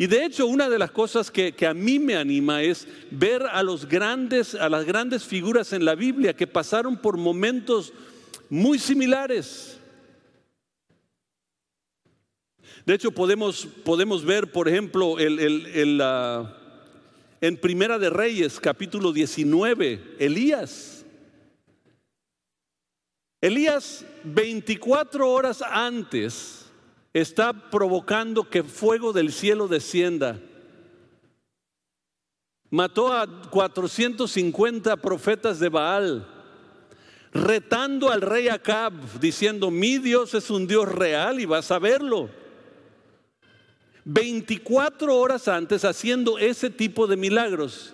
Y 0.00 0.06
de 0.06 0.24
hecho, 0.24 0.46
una 0.46 0.68
de 0.68 0.78
las 0.78 0.92
cosas 0.92 1.28
que, 1.28 1.54
a 1.66 1.74
mí 1.74 1.98
me 1.98 2.14
anima 2.14 2.62
es 2.62 2.86
ver 3.10 3.42
a 3.42 3.64
los 3.64 3.88
grandes, 3.88 4.54
a 4.54 4.68
las 4.68 4.84
grandes 4.84 5.24
figuras 5.24 5.72
en 5.72 5.84
la 5.84 5.96
Biblia 5.96 6.36
que 6.36 6.46
pasaron 6.46 6.96
por 6.98 7.16
momentos 7.16 7.92
muy 8.48 8.78
similares. 8.78 9.77
De 12.86 12.94
hecho, 12.94 13.10
podemos, 13.10 13.66
podemos 13.84 14.24
ver, 14.24 14.50
por 14.50 14.68
ejemplo, 14.68 15.18
el, 15.18 16.02
en 17.40 17.56
Primera 17.56 17.98
de 17.98 18.10
Reyes, 18.10 18.58
capítulo 18.58 19.12
19, 19.12 20.16
Elías. 20.18 21.04
Elías, 23.40 24.04
24 24.24 25.30
horas 25.30 25.62
antes 25.62 26.66
está 27.12 27.70
provocando 27.70 28.48
que 28.48 28.62
fuego 28.62 29.12
del 29.12 29.32
cielo 29.32 29.68
descienda. 29.68 30.40
Mató 32.70 33.12
a 33.12 33.26
450 33.50 34.96
profetas 34.98 35.58
de 35.58 35.68
Baal, 35.68 36.26
retando 37.32 38.10
al 38.10 38.20
rey 38.20 38.48
Acab, 38.48 38.92
diciendo, 39.20 39.70
mi 39.70 39.98
Dios 39.98 40.34
es 40.34 40.50
un 40.50 40.66
Dios 40.66 40.86
real 40.90 41.40
y 41.40 41.46
vas 41.46 41.70
a 41.70 41.78
verlo. 41.78 42.28
24 44.10 45.14
horas 45.14 45.48
antes 45.48 45.84
haciendo 45.84 46.38
ese 46.38 46.70
tipo 46.70 47.06
de 47.06 47.18
milagros. 47.18 47.92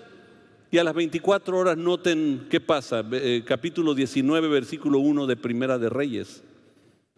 Y 0.70 0.78
a 0.78 0.84
las 0.84 0.94
24 0.94 1.58
horas 1.58 1.76
noten 1.76 2.46
qué 2.48 2.60
pasa, 2.60 3.04
eh, 3.10 3.42
capítulo 3.44 3.94
19, 3.94 4.46
versículo 4.46 5.00
1 5.00 5.26
de 5.26 5.36
Primera 5.36 5.76
de 5.76 5.88
Reyes. 5.88 6.44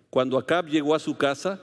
Cuando 0.08 0.38
Acab 0.38 0.68
llegó 0.68 0.94
a 0.94 0.98
su 0.98 1.14
casa, 1.18 1.60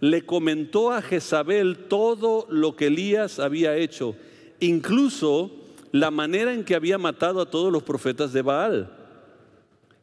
le 0.00 0.24
comentó 0.24 0.92
a 0.92 1.02
Jezabel 1.02 1.76
todo 1.88 2.46
lo 2.48 2.74
que 2.74 2.86
Elías 2.86 3.38
había 3.38 3.76
hecho, 3.76 4.16
incluso 4.58 5.50
la 5.90 6.10
manera 6.10 6.54
en 6.54 6.64
que 6.64 6.74
había 6.74 6.96
matado 6.96 7.42
a 7.42 7.50
todos 7.50 7.70
los 7.70 7.82
profetas 7.82 8.32
de 8.32 8.40
Baal. 8.40 8.90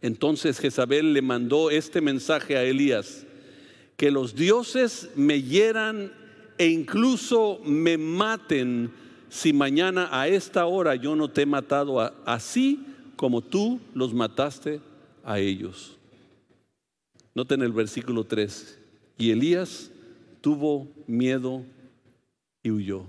Entonces 0.03 0.59
Jezabel 0.59 1.13
le 1.13 1.23
mandó 1.23 1.71
este 1.71 1.99
mensaje 1.99 2.57
a 2.57 2.63
Elías, 2.63 3.25
que 3.97 4.11
los 4.11 4.35
dioses 4.35 5.09
me 5.15 5.41
hieran 5.41 6.19
e 6.59 6.67
incluso 6.67 7.61
me 7.63 7.97
maten 7.97 8.91
si 9.29 9.53
mañana 9.53 10.09
a 10.11 10.27
esta 10.27 10.65
hora 10.65 10.93
yo 10.95 11.15
no 11.15 11.29
te 11.29 11.43
he 11.43 11.45
matado 11.45 12.01
así 12.25 12.85
como 13.15 13.41
tú 13.41 13.79
los 13.93 14.13
mataste 14.13 14.81
a 15.23 15.39
ellos. 15.39 15.97
Noten 17.33 17.61
el 17.61 17.71
versículo 17.71 18.25
3. 18.25 18.77
Y 19.17 19.31
Elías 19.31 19.89
tuvo 20.41 20.87
miedo 21.07 21.63
y 22.61 22.71
huyó. 22.71 23.05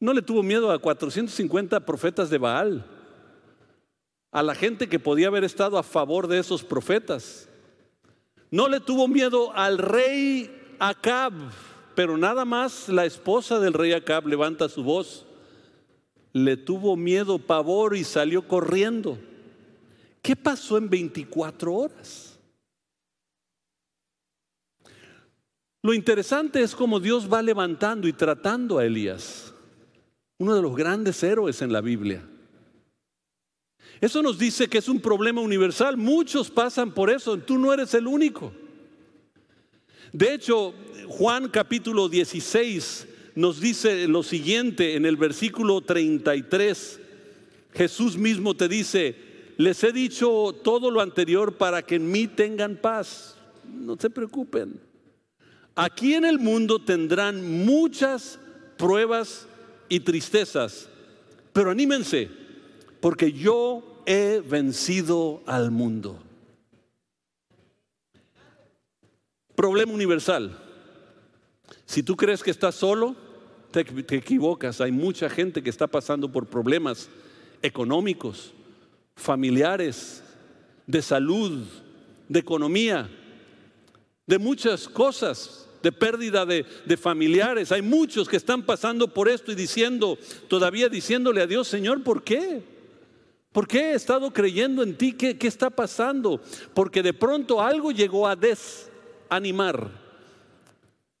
No 0.00 0.14
le 0.14 0.22
tuvo 0.22 0.42
miedo 0.42 0.70
a 0.70 0.78
450 0.78 1.84
profetas 1.84 2.30
de 2.30 2.38
Baal, 2.38 2.86
a 4.30 4.42
la 4.42 4.54
gente 4.54 4.88
que 4.88 4.98
podía 4.98 5.26
haber 5.26 5.44
estado 5.44 5.76
a 5.76 5.82
favor 5.82 6.26
de 6.26 6.38
esos 6.38 6.62
profetas. 6.62 7.47
No 8.50 8.68
le 8.68 8.80
tuvo 8.80 9.08
miedo 9.08 9.52
al 9.54 9.78
rey 9.78 10.50
Acab, 10.78 11.32
pero 11.94 12.16
nada 12.16 12.44
más 12.44 12.88
la 12.88 13.04
esposa 13.04 13.60
del 13.60 13.74
rey 13.74 13.92
Acab 13.92 14.26
levanta 14.26 14.68
su 14.68 14.82
voz, 14.82 15.26
le 16.32 16.56
tuvo 16.56 16.96
miedo, 16.96 17.38
pavor 17.38 17.96
y 17.96 18.04
salió 18.04 18.46
corriendo. 18.46 19.18
¿Qué 20.22 20.34
pasó 20.34 20.78
en 20.78 20.88
24 20.88 21.74
horas? 21.74 22.38
Lo 25.82 25.94
interesante 25.94 26.62
es 26.62 26.74
cómo 26.74 27.00
Dios 27.00 27.32
va 27.32 27.40
levantando 27.40 28.08
y 28.08 28.12
tratando 28.12 28.78
a 28.78 28.84
Elías, 28.84 29.54
uno 30.38 30.54
de 30.54 30.62
los 30.62 30.74
grandes 30.74 31.22
héroes 31.22 31.62
en 31.62 31.72
la 31.72 31.80
Biblia. 31.80 32.26
Eso 34.00 34.22
nos 34.22 34.38
dice 34.38 34.68
que 34.68 34.78
es 34.78 34.88
un 34.88 35.00
problema 35.00 35.40
universal. 35.40 35.96
Muchos 35.96 36.50
pasan 36.50 36.92
por 36.92 37.10
eso. 37.10 37.36
Tú 37.38 37.58
no 37.58 37.72
eres 37.72 37.94
el 37.94 38.06
único. 38.06 38.52
De 40.12 40.34
hecho, 40.34 40.72
Juan 41.08 41.48
capítulo 41.48 42.08
16 42.08 43.08
nos 43.34 43.60
dice 43.60 44.08
lo 44.08 44.22
siguiente 44.22 44.96
en 44.96 45.04
el 45.04 45.16
versículo 45.16 45.80
33. 45.80 47.00
Jesús 47.72 48.16
mismo 48.16 48.56
te 48.56 48.68
dice, 48.68 49.16
les 49.56 49.82
he 49.84 49.92
dicho 49.92 50.54
todo 50.62 50.90
lo 50.90 51.00
anterior 51.00 51.56
para 51.56 51.82
que 51.82 51.96
en 51.96 52.10
mí 52.10 52.26
tengan 52.26 52.76
paz. 52.76 53.36
No 53.64 53.96
se 53.98 54.10
preocupen. 54.10 54.80
Aquí 55.74 56.14
en 56.14 56.24
el 56.24 56.38
mundo 56.38 56.80
tendrán 56.80 57.64
muchas 57.64 58.38
pruebas 58.76 59.46
y 59.88 60.00
tristezas, 60.00 60.88
pero 61.52 61.70
anímense, 61.70 62.28
porque 63.00 63.32
yo 63.32 64.02
he 64.06 64.40
vencido 64.40 65.42
al 65.46 65.70
mundo. 65.70 66.18
Problema 69.54 69.92
universal. 69.92 70.56
Si 71.84 72.02
tú 72.02 72.16
crees 72.16 72.42
que 72.42 72.50
estás 72.50 72.74
solo, 72.74 73.16
te, 73.70 73.80
equivocas. 74.16 74.80
Hay 74.80 74.92
mucha 74.92 75.28
gente 75.28 75.62
que 75.62 75.70
está 75.70 75.86
pasando 75.86 76.30
por 76.30 76.46
problemas 76.46 77.08
económicos, 77.62 78.52
familiares, 79.16 80.22
de 80.86 81.02
salud, 81.02 81.64
de 82.28 82.38
economía, 82.38 83.10
de 84.26 84.38
muchas 84.38 84.88
cosas 84.88 85.68
de 85.82 85.92
pérdida 85.92 86.44
de, 86.46 86.64
familiares. 86.96 87.72
Hay 87.72 87.82
muchos 87.82 88.28
que 88.28 88.36
están 88.36 88.62
pasando 88.62 89.12
por 89.12 89.28
esto 89.28 89.52
y 89.52 89.54
diciendo, 89.54 90.18
todavía 90.48 90.88
diciéndole 90.88 91.40
a 91.40 91.46
Dios, 91.46 91.68
Señor, 91.68 92.02
¿por 92.02 92.22
qué? 92.22 92.77
¿Por 93.58 93.66
qué 93.66 93.90
he 93.90 93.94
estado 93.94 94.32
creyendo 94.32 94.84
en 94.84 94.96
ti? 94.96 95.14
¿Qué, 95.14 95.36
qué 95.36 95.48
está 95.48 95.68
pasando? 95.68 96.40
Porque 96.74 97.02
de 97.02 97.12
pronto 97.12 97.60
algo 97.60 97.90
llegó 97.90 98.28
a 98.28 98.36
desanimar. 98.36 99.90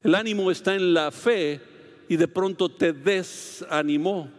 El 0.00 0.14
ánimo 0.14 0.48
está 0.52 0.76
en 0.76 0.94
la 0.94 1.10
fe 1.10 1.60
y 2.08 2.14
de 2.14 2.28
pronto 2.28 2.68
te 2.68 2.92
desanimó. 2.92 4.30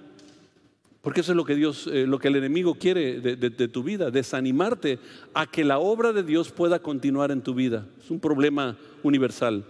Porque 1.02 1.20
eso 1.20 1.34
es 1.34 1.36
lo 1.36 1.44
que 1.44 1.56
Dios, 1.56 1.88
eh, 1.92 2.08
lo 2.08 2.20
que 2.20 2.30
el 2.30 2.38
enemigo 2.38 2.76
quiere 2.76 3.20
de, 3.20 3.36
de, 3.36 3.68
tu 3.68 3.84
vida, 3.84 4.10
desanimarte 4.10 5.00
a 5.34 5.46
que 5.46 5.66
la 5.66 5.80
obra 5.80 6.14
de 6.14 6.24
Dios 6.24 6.54
pueda 6.54 6.80
continuar 6.80 7.32
en 7.32 7.42
tu 7.42 7.54
vida. 7.54 7.86
Es 8.02 8.10
un 8.10 8.22
problema 8.22 8.78
universal. 9.04 9.66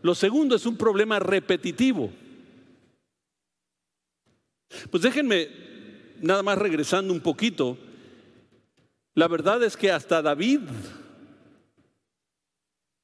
Lo 0.00 0.14
segundo 0.14 0.56
es 0.56 0.64
un 0.64 0.78
problema 0.78 1.18
repetitivo. 1.18 2.10
Pues 4.90 5.02
déjenme, 5.02 5.73
nada 6.20 6.42
más 6.42 6.58
regresando 6.58 7.12
un 7.12 7.20
poquito, 7.20 7.78
la 9.14 9.28
verdad 9.28 9.62
es 9.62 9.76
que 9.76 9.92
hasta 9.92 10.22
David, 10.22 10.60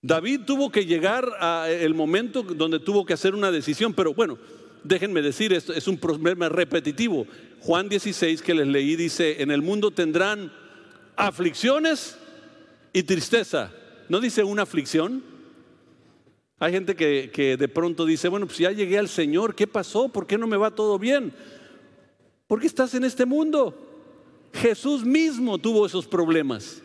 David 0.02 0.40
tuvo 0.46 0.70
que 0.70 0.86
llegar 0.86 1.24
al 1.40 1.94
momento 1.94 2.42
donde 2.42 2.80
tuvo 2.80 3.04
que 3.04 3.12
hacer 3.12 3.34
una 3.34 3.50
decisión, 3.50 3.94
pero 3.94 4.14
bueno, 4.14 4.38
déjenme 4.82 5.22
decir, 5.22 5.52
esto 5.52 5.72
es 5.72 5.86
un 5.88 5.98
problema 5.98 6.48
repetitivo. 6.48 7.26
Juan 7.60 7.88
16 7.88 8.42
que 8.42 8.54
les 8.54 8.66
leí 8.66 8.96
dice, 8.96 9.42
en 9.42 9.50
el 9.50 9.62
mundo 9.62 9.90
tendrán 9.90 10.52
aflicciones 11.16 12.18
y 12.92 13.02
tristeza. 13.02 13.70
¿No 14.08 14.20
dice 14.20 14.42
una 14.42 14.62
aflicción? 14.62 15.22
Hay 16.58 16.72
gente 16.72 16.96
que, 16.96 17.56
de 17.56 17.68
pronto 17.68 18.04
dice, 18.04 18.28
bueno, 18.28 18.46
pues 18.46 18.58
ya 18.58 18.70
llegué 18.70 18.98
al 18.98 19.08
Señor, 19.08 19.54
¿qué 19.54 19.66
pasó? 19.66 20.08
¿Por 20.08 20.26
qué 20.26 20.36
no 20.36 20.46
me 20.46 20.56
va 20.56 20.74
todo 20.74 20.98
bien? 20.98 21.32
¿Por 22.50 22.60
qué 22.60 22.66
estás 22.66 22.94
en 22.94 23.04
este 23.04 23.24
mundo? 23.24 23.72
Jesús 24.52 25.04
mismo 25.04 25.56
tuvo 25.56 25.86
esos 25.86 26.08
problemas. 26.08 26.82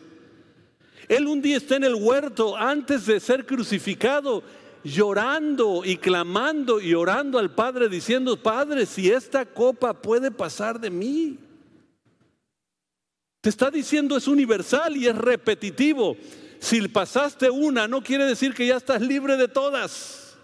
Él 1.08 1.26
un 1.26 1.42
día 1.42 1.58
está 1.58 1.78
en 1.78 1.86
el 1.86 1.96
huerto 1.96 2.56
antes 2.56 3.08
de 3.08 3.20
ser 3.20 3.48
crucificado, 3.48 4.44
llorando 4.84 5.82
y 5.84 5.98
clamando 5.98 6.80
y 6.80 6.94
orando 6.94 7.40
al 7.40 7.56
Padre, 7.56 7.90
diciendo, 7.90 8.38
Padre, 8.38 8.86
si 8.86 9.10
esta 9.10 9.44
copa 9.44 10.00
puede 10.00 10.30
pasar 10.30 10.80
de 10.80 10.92
mí. 10.92 11.40
Te 13.42 13.50
está 13.50 13.72
diciendo 13.72 14.18
es 14.18 14.28
universal 14.28 14.96
y 14.96 15.08
es 15.08 15.18
repetitivo. 15.18 16.16
Si 16.60 16.88
pasaste 16.88 17.50
una, 17.50 17.88
no 17.88 18.04
quiere 18.04 18.26
decir 18.26 18.54
que 18.54 18.68
ya 18.68 18.78
estás 18.78 19.02
libre 19.02 19.36
de 19.36 19.48
todas. 19.48 20.38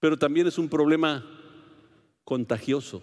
Pero 0.00 0.18
también 0.18 0.48
es 0.48 0.58
un 0.58 0.68
problema 0.68 1.33
contagioso. 2.24 3.02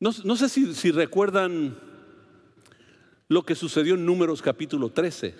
No, 0.00 0.36
sé 0.36 0.48
si, 0.48 0.90
recuerdan 0.90 1.78
lo 3.28 3.44
que 3.44 3.54
sucedió 3.54 3.94
en 3.94 4.04
Números 4.04 4.42
capítulo 4.42 4.90
13. 4.90 5.32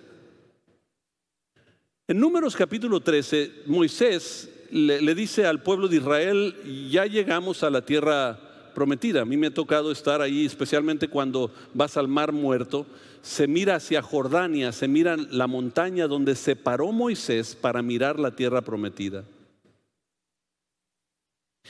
En 2.07 2.21
Números 2.21 2.55
capítulo 2.55 3.01
13, 3.01 3.65
Moisés 3.67 4.49
le, 4.71 5.03
le 5.03 5.15
dice 5.17 5.47
al 5.47 5.65
pueblo 5.65 5.89
de 5.89 5.97
Israel, 5.97 6.55
ya 6.89 7.07
llegamos 7.07 7.65
a 7.65 7.71
la 7.71 7.85
tierra 7.85 8.39
prometida. 8.73 9.23
A 9.23 9.25
mí 9.25 9.37
me 9.37 9.49
ha 9.49 9.55
tocado 9.55 9.91
estar 9.91 10.21
ahí, 10.21 10.47
especialmente 10.47 11.09
cuando 11.09 11.51
vas 11.75 11.97
al 11.97 12.07
mar 12.07 12.31
muerto. 12.31 12.87
Se 13.21 13.49
mira 13.49 13.75
hacia 13.75 14.01
Jordania, 14.01 14.71
se 14.71 14.87
mira 14.87 15.17
la 15.17 15.49
montaña 15.49 16.07
donde 16.07 16.37
se 16.37 16.55
paró 16.55 16.93
Moisés 16.93 17.57
para 17.57 17.83
mirar 17.83 18.21
la 18.21 18.31
tierra 18.31 18.63
prometida. 18.63 19.25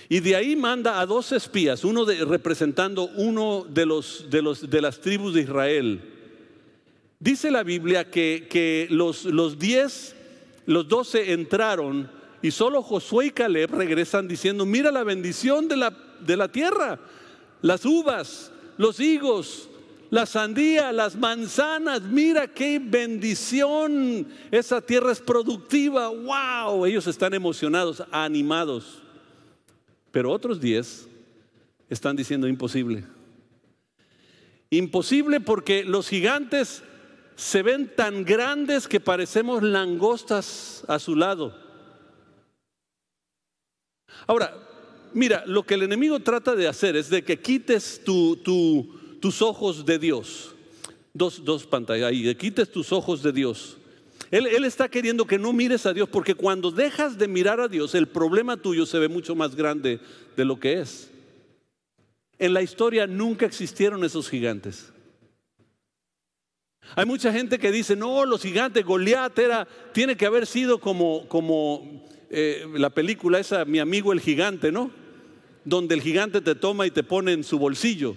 Y 0.08 0.20
de 0.20 0.36
ahí 0.36 0.56
manda 0.56 1.00
a 1.00 1.06
dos 1.06 1.32
espías, 1.32 1.84
uno 1.84 2.04
representando 2.04 3.10
uno 3.16 3.66
de, 3.68 3.86
los, 3.86 4.26
de, 4.30 4.42
los, 4.42 4.68
de 4.68 4.80
las 4.80 5.00
tribus 5.00 5.34
de 5.34 5.42
Israel. 5.42 6.00
Dice 7.20 7.50
la 7.50 7.62
Biblia 7.62 8.10
que, 8.10 8.48
que 8.50 8.88
los, 8.90 9.24
los 9.24 9.58
diez, 9.58 10.16
los 10.66 10.88
doce 10.88 11.32
entraron 11.32 12.10
y 12.40 12.50
solo 12.50 12.82
Josué 12.82 13.26
y 13.26 13.30
Caleb 13.30 13.72
regresan 13.74 14.26
diciendo, 14.26 14.66
mira 14.66 14.90
la 14.90 15.04
bendición 15.04 15.68
de 15.68 15.76
la 15.76 15.96
de 16.26 16.36
la 16.36 16.48
tierra. 16.48 16.98
Las 17.60 17.84
uvas, 17.84 18.50
los 18.76 18.98
higos, 19.00 19.68
la 20.10 20.26
sandía, 20.26 20.92
las 20.92 21.16
manzanas. 21.16 22.02
Mira 22.02 22.46
qué 22.48 22.80
bendición. 22.82 24.26
Esa 24.50 24.80
tierra 24.80 25.12
es 25.12 25.20
productiva. 25.20 26.08
¡Wow! 26.08 26.86
Ellos 26.86 27.06
están 27.06 27.34
emocionados, 27.34 28.02
animados. 28.10 29.02
Pero 30.12 30.30
otros 30.30 30.60
diez 30.60 31.08
están 31.88 32.14
diciendo 32.14 32.46
imposible. 32.46 33.04
Imposible 34.70 35.40
porque 35.40 35.84
los 35.84 36.08
gigantes 36.08 36.82
se 37.34 37.62
ven 37.62 37.90
tan 37.96 38.24
grandes 38.24 38.86
que 38.86 39.00
parecemos 39.00 39.62
langostas 39.62 40.84
a 40.86 40.98
su 40.98 41.16
lado. 41.16 41.58
Ahora, 44.26 44.54
mira, 45.14 45.44
lo 45.46 45.64
que 45.64 45.74
el 45.74 45.82
enemigo 45.82 46.20
trata 46.20 46.54
de 46.54 46.68
hacer 46.68 46.94
es 46.94 47.10
de 47.10 47.24
que 47.24 47.40
quites 47.40 48.02
tus 48.04 49.42
ojos 49.42 49.84
de 49.84 49.98
Dios. 49.98 50.54
Dos, 51.14 51.44
dos 51.44 51.66
pantallas 51.66 52.10
ahí, 52.10 52.34
quites 52.34 52.70
tus 52.70 52.92
ojos 52.92 53.22
de 53.22 53.32
Dios. 53.32 53.78
Él, 54.32 54.64
está 54.64 54.88
queriendo 54.88 55.26
que 55.26 55.38
no 55.38 55.52
mires 55.52 55.84
a 55.84 55.92
Dios, 55.92 56.08
porque 56.08 56.34
cuando 56.34 56.70
dejas 56.70 57.18
de 57.18 57.28
mirar 57.28 57.60
a 57.60 57.68
Dios, 57.68 57.94
el 57.94 58.08
problema 58.08 58.56
tuyo 58.56 58.86
se 58.86 58.98
ve 58.98 59.08
mucho 59.08 59.34
más 59.34 59.54
grande 59.54 60.00
de 60.34 60.44
lo 60.46 60.58
que 60.58 60.80
es. 60.80 61.10
En 62.38 62.54
la 62.54 62.62
historia 62.62 63.06
nunca 63.06 63.44
existieron 63.44 64.02
esos 64.04 64.30
gigantes. 64.30 64.90
Hay 66.96 67.04
mucha 67.04 67.30
gente 67.30 67.58
que 67.58 67.70
dice, 67.70 67.94
no, 67.94 68.24
los 68.24 68.40
gigantes, 68.40 68.84
Goliat 68.86 69.38
era, 69.38 69.68
tiene 69.92 70.16
que 70.16 70.24
haber 70.24 70.46
sido 70.46 70.80
como, 70.80 71.28
como 71.28 72.02
eh, 72.30 72.66
la 72.72 72.88
película 72.88 73.38
esa, 73.38 73.66
Mi 73.66 73.80
amigo 73.80 74.14
el 74.14 74.20
gigante, 74.20 74.72
¿no? 74.72 74.90
donde 75.66 75.94
el 75.94 76.00
gigante 76.00 76.40
te 76.40 76.54
toma 76.54 76.86
y 76.86 76.90
te 76.90 77.02
pone 77.02 77.32
en 77.32 77.44
su 77.44 77.58
bolsillo. 77.58 78.16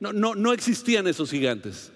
No, 0.00 0.14
no, 0.14 0.34
no 0.34 0.52
existían 0.54 1.06
esos 1.06 1.30
gigantes. 1.30 1.92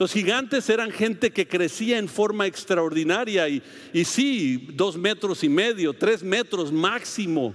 Los 0.00 0.14
gigantes 0.14 0.70
eran 0.70 0.90
gente 0.90 1.30
que 1.30 1.46
crecía 1.46 1.98
en 1.98 2.08
forma 2.08 2.46
extraordinaria 2.46 3.46
y, 3.50 3.62
y 3.92 4.06
sí, 4.06 4.68
dos 4.72 4.96
metros 4.96 5.44
y 5.44 5.50
medio, 5.50 5.92
tres 5.92 6.22
metros 6.22 6.72
máximo. 6.72 7.54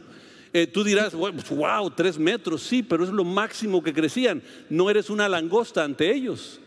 Eh, 0.54 0.68
tú 0.68 0.84
dirás, 0.84 1.16
wow, 1.16 1.90
tres 1.90 2.20
metros, 2.20 2.62
sí, 2.62 2.84
pero 2.84 3.04
es 3.04 3.10
lo 3.10 3.24
máximo 3.24 3.82
que 3.82 3.92
crecían. 3.92 4.44
No 4.70 4.92
eres 4.92 5.10
una 5.10 5.28
langosta 5.28 5.84
ante 5.84 6.14
ellos. 6.14 6.60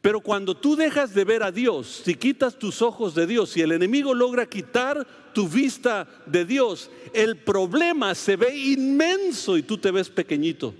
Pero 0.00 0.20
cuando 0.20 0.56
tú 0.56 0.76
dejas 0.76 1.12
de 1.12 1.24
ver 1.24 1.42
a 1.42 1.50
Dios, 1.50 2.02
si 2.04 2.14
quitas 2.14 2.56
tus 2.56 2.80
ojos 2.80 3.12
de 3.12 3.26
Dios, 3.26 3.50
si 3.50 3.60
el 3.60 3.72
enemigo 3.72 4.14
logra 4.14 4.46
quitar 4.46 5.04
tu 5.34 5.48
vista 5.48 6.06
de 6.26 6.44
Dios, 6.44 6.92
el 7.12 7.38
problema 7.38 8.14
se 8.14 8.36
ve 8.36 8.56
inmenso 8.56 9.58
y 9.58 9.64
tú 9.64 9.78
te 9.78 9.90
ves 9.90 10.08
pequeñito. 10.08 10.72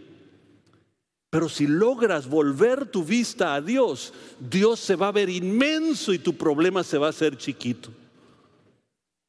Pero 1.33 1.49
si 1.49 1.67
logras 1.67 2.29
volver 2.29 2.85
tu 2.85 3.03
vista 3.03 3.55
a 3.55 3.63
Dios, 3.63 4.13
Dios 4.39 4.79
se 4.79 4.97
va 4.97 5.09
a 5.09 5.13
ver 5.13 5.31
inmenso 5.31 6.13
y 6.13 6.19
tu 6.19 6.37
problema 6.37 6.85
se 6.85 6.99
va 6.99 7.07
a 7.07 7.11
hacer 7.11 7.39
chiquito. 7.39 7.91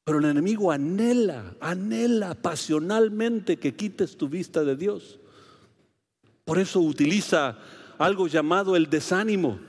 Pero 0.04 0.20
el 0.20 0.26
enemigo 0.26 0.70
anhela, 0.70 1.56
anhela 1.62 2.36
pasionalmente 2.36 3.56
que 3.56 3.74
quites 3.74 4.18
tu 4.18 4.28
vista 4.28 4.66
de 4.66 4.76
Dios. 4.76 5.18
Por 6.44 6.60
eso 6.60 6.82
utiliza 6.82 7.58
algo 7.98 8.28
llamado 8.28 8.76
el 8.76 8.90
desánimo. 8.90 9.62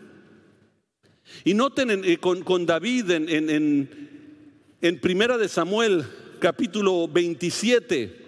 Y 1.44 1.54
noten 1.54 2.02
eh, 2.04 2.18
con, 2.18 2.66
David 2.66 3.12
en, 3.12 3.88
en 4.80 5.00
Primera 5.00 5.38
de 5.38 5.48
Samuel, 5.48 6.04
capítulo 6.40 7.06
27. 7.06 8.22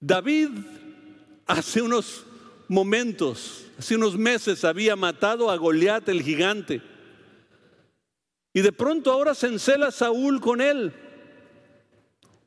David 0.00 0.48
hace 1.46 1.80
unos 1.80 2.24
momentos, 2.68 3.66
hace 3.78 3.94
unos 3.96 4.16
meses 4.16 4.64
había 4.64 4.96
matado 4.96 5.50
a 5.50 5.56
Goliat 5.56 6.08
el 6.08 6.22
gigante. 6.22 6.82
Y 8.52 8.62
de 8.62 8.72
pronto 8.72 9.12
ahora 9.12 9.34
se 9.34 9.46
encela 9.48 9.90
Saúl 9.90 10.40
con 10.40 10.60
él 10.60 10.92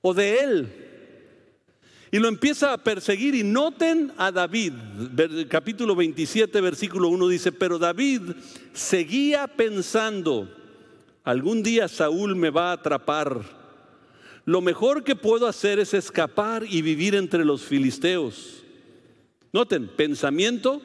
o 0.01 0.13
de 0.13 0.39
él. 0.39 0.85
Y 2.11 2.17
lo 2.17 2.27
empieza 2.27 2.73
a 2.73 2.79
perseguir 2.79 3.35
y 3.35 3.43
noten 3.43 4.11
a 4.17 4.31
David, 4.31 4.73
capítulo 5.47 5.95
27, 5.95 6.59
versículo 6.59 7.07
1 7.09 7.27
dice, 7.27 7.51
pero 7.51 7.77
David 7.77 8.21
seguía 8.73 9.45
pensando, 9.45 10.49
algún 11.23 11.61
día 11.61 11.87
Saúl 11.87 12.35
me 12.35 12.49
va 12.49 12.71
a 12.71 12.73
atrapar. 12.73 13.41
Lo 14.45 14.61
mejor 14.61 15.03
que 15.03 15.15
puedo 15.15 15.45
hacer 15.45 15.77
es 15.77 15.93
escapar 15.93 16.63
y 16.67 16.81
vivir 16.81 17.13
entre 17.13 17.45
los 17.45 17.61
filisteos. 17.61 18.63
Noten, 19.51 19.87
pensamiento 19.87 20.81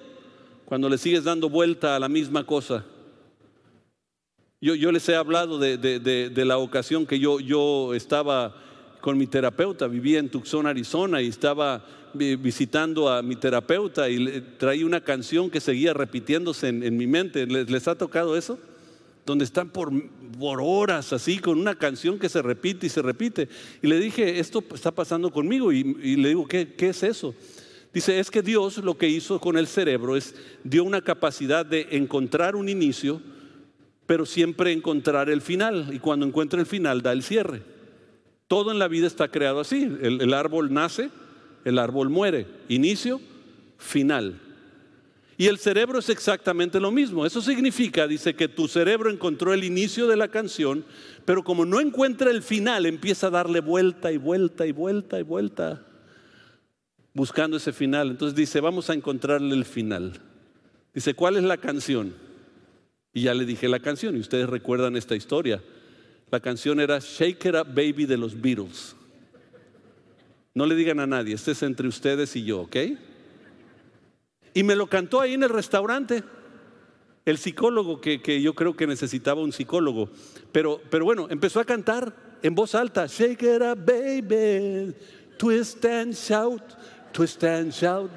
cuando 0.64 0.88
le 0.88 0.96
sigues 0.96 1.24
dando 1.24 1.50
vuelta 1.50 1.96
a 1.96 2.00
la 2.00 2.08
misma 2.08 2.46
cosa. 2.46 2.84
Yo, 4.60 4.90
les 4.92 5.06
he 5.10 5.14
hablado 5.14 5.58
de, 5.58 6.32
la 6.46 6.56
ocasión 6.56 7.04
que 7.04 7.18
yo, 7.18 7.38
yo 7.38 7.92
estaba 7.92 8.56
con 9.02 9.18
mi 9.18 9.26
terapeuta, 9.26 9.86
vivía 9.86 10.18
en 10.18 10.30
Tucson, 10.30 10.66
Arizona, 10.66 11.20
y 11.20 11.28
estaba 11.28 11.84
visitando 12.14 13.10
a 13.10 13.20
mi 13.20 13.36
terapeuta 13.36 14.08
y 14.08 14.40
traía 14.56 14.86
una 14.86 15.02
canción 15.02 15.50
que 15.50 15.60
seguía 15.60 15.92
repitiéndose 15.92 16.68
en, 16.68 16.96
mi 16.96 17.06
mente. 17.06 17.46
¿Les, 17.46 17.86
ha 17.86 17.98
tocado 17.98 18.38
eso? 18.38 18.58
Donde 19.26 19.44
están 19.44 19.68
por, 19.68 19.92
por 20.38 20.60
horas 20.62 21.12
así 21.12 21.38
con 21.38 21.58
una 21.58 21.74
canción 21.74 22.18
que 22.18 22.30
se 22.30 22.40
repite 22.40 22.86
y 22.86 22.90
se 22.90 23.02
repite. 23.02 23.50
Y 23.82 23.88
le 23.88 24.00
dije, 24.00 24.38
esto 24.38 24.64
está 24.74 24.90
pasando 24.90 25.30
conmigo. 25.30 25.72
Y, 25.72 26.16
le 26.16 26.28
digo, 26.30 26.48
¿qué, 26.48 26.72
¿qué 26.72 26.88
es 26.88 27.02
eso? 27.02 27.34
Dice, 27.94 28.18
es 28.18 28.28
que 28.28 28.42
Dios 28.42 28.78
lo 28.78 28.98
que 28.98 29.08
hizo 29.08 29.40
con 29.40 29.56
el 29.56 29.68
cerebro 29.68 30.16
es 30.16 30.34
dio 30.64 30.82
una 30.82 31.00
capacidad 31.00 31.64
de 31.64 31.86
encontrar 31.92 32.56
un 32.56 32.68
inicio, 32.68 33.22
pero 34.04 34.26
siempre 34.26 34.72
encontrar 34.72 35.30
el 35.30 35.40
final. 35.40 35.90
Y 35.92 36.00
cuando 36.00 36.26
encuentra 36.26 36.58
el 36.58 36.66
final, 36.66 37.02
da 37.02 37.12
el 37.12 37.22
cierre. 37.22 37.62
Todo 38.48 38.72
en 38.72 38.80
la 38.80 38.88
vida 38.88 39.06
está 39.06 39.28
creado 39.28 39.60
así. 39.60 39.84
El, 40.02 40.34
árbol 40.34 40.74
nace, 40.74 41.10
el 41.64 41.78
árbol 41.78 42.10
muere. 42.10 42.48
Inicio, 42.68 43.20
final. 43.78 44.40
Y 45.36 45.46
el 45.46 45.58
cerebro 45.58 46.00
es 46.00 46.08
exactamente 46.08 46.80
lo 46.80 46.90
mismo. 46.90 47.24
Eso 47.24 47.40
significa, 47.40 48.08
dice, 48.08 48.34
que 48.34 48.48
tu 48.48 48.66
cerebro 48.66 49.08
encontró 49.08 49.54
el 49.54 49.62
inicio 49.62 50.08
de 50.08 50.16
la 50.16 50.26
canción, 50.26 50.84
pero 51.24 51.44
como 51.44 51.64
no 51.64 51.80
encuentra 51.80 52.32
el 52.32 52.42
final, 52.42 52.86
empieza 52.86 53.28
a 53.28 53.30
darle 53.30 53.60
vuelta 53.60 54.10
y 54.10 54.16
vuelta 54.16 54.66
y 54.66 54.72
vuelta 54.72 55.20
y 55.20 55.22
vuelta, 55.22 55.82
buscando 57.14 57.56
ese 57.56 57.72
final. 57.72 58.10
Entonces 58.10 58.36
dice, 58.36 58.60
vamos 58.60 58.90
a 58.90 58.94
encontrarle 58.94 59.54
el 59.54 59.64
final. 59.64 60.20
Dice, 60.92 61.14
¿cuál 61.14 61.36
es 61.36 61.44
la 61.44 61.56
canción? 61.56 62.14
Y 63.12 63.22
ya 63.22 63.34
le 63.34 63.46
dije 63.46 63.68
la 63.68 63.78
canción, 63.78 64.16
y 64.16 64.20
ustedes 64.20 64.48
recuerdan 64.48 64.96
esta 64.96 65.14
historia. 65.14 65.62
La 66.30 66.40
canción 66.40 66.80
era 66.80 66.98
Shake 66.98 67.46
It 67.46 67.54
Up 67.54 67.68
Baby 67.68 68.06
de 68.06 68.16
los 68.16 68.40
Beatles. 68.40 68.96
No 70.52 70.66
le 70.66 70.74
digan 70.74 71.00
a 71.00 71.06
nadie, 71.06 71.34
este 71.34 71.52
es 71.52 71.62
entre 71.62 71.88
ustedes 71.88 72.34
y 72.36 72.44
yo, 72.44 72.62
¿ok? 72.62 72.76
Y 74.52 74.62
me 74.62 74.76
lo 74.76 74.86
cantó 74.86 75.20
ahí 75.20 75.34
en 75.34 75.42
el 75.42 75.48
restaurante. 75.48 76.22
El 77.24 77.38
psicólogo 77.38 78.00
que, 78.00 78.20
que 78.20 78.40
yo 78.40 78.54
creo 78.54 78.76
que 78.76 78.86
necesitaba 78.86 79.42
un 79.42 79.52
psicólogo. 79.52 80.10
Pero, 80.52 80.80
pero 80.90 81.04
bueno, 81.04 81.26
empezó 81.30 81.58
a 81.58 81.64
cantar 81.64 82.14
en 82.42 82.54
voz 82.54 82.74
alta. 82.74 83.06
Shake 83.06 83.42
it 83.42 83.62
up, 83.62 83.84
baby. 83.84 84.94
Twist 85.38 85.84
and 85.84 86.14
shout. 86.14 86.62
Twist 87.14 87.42
and 87.44 87.72
shout. 87.72 88.10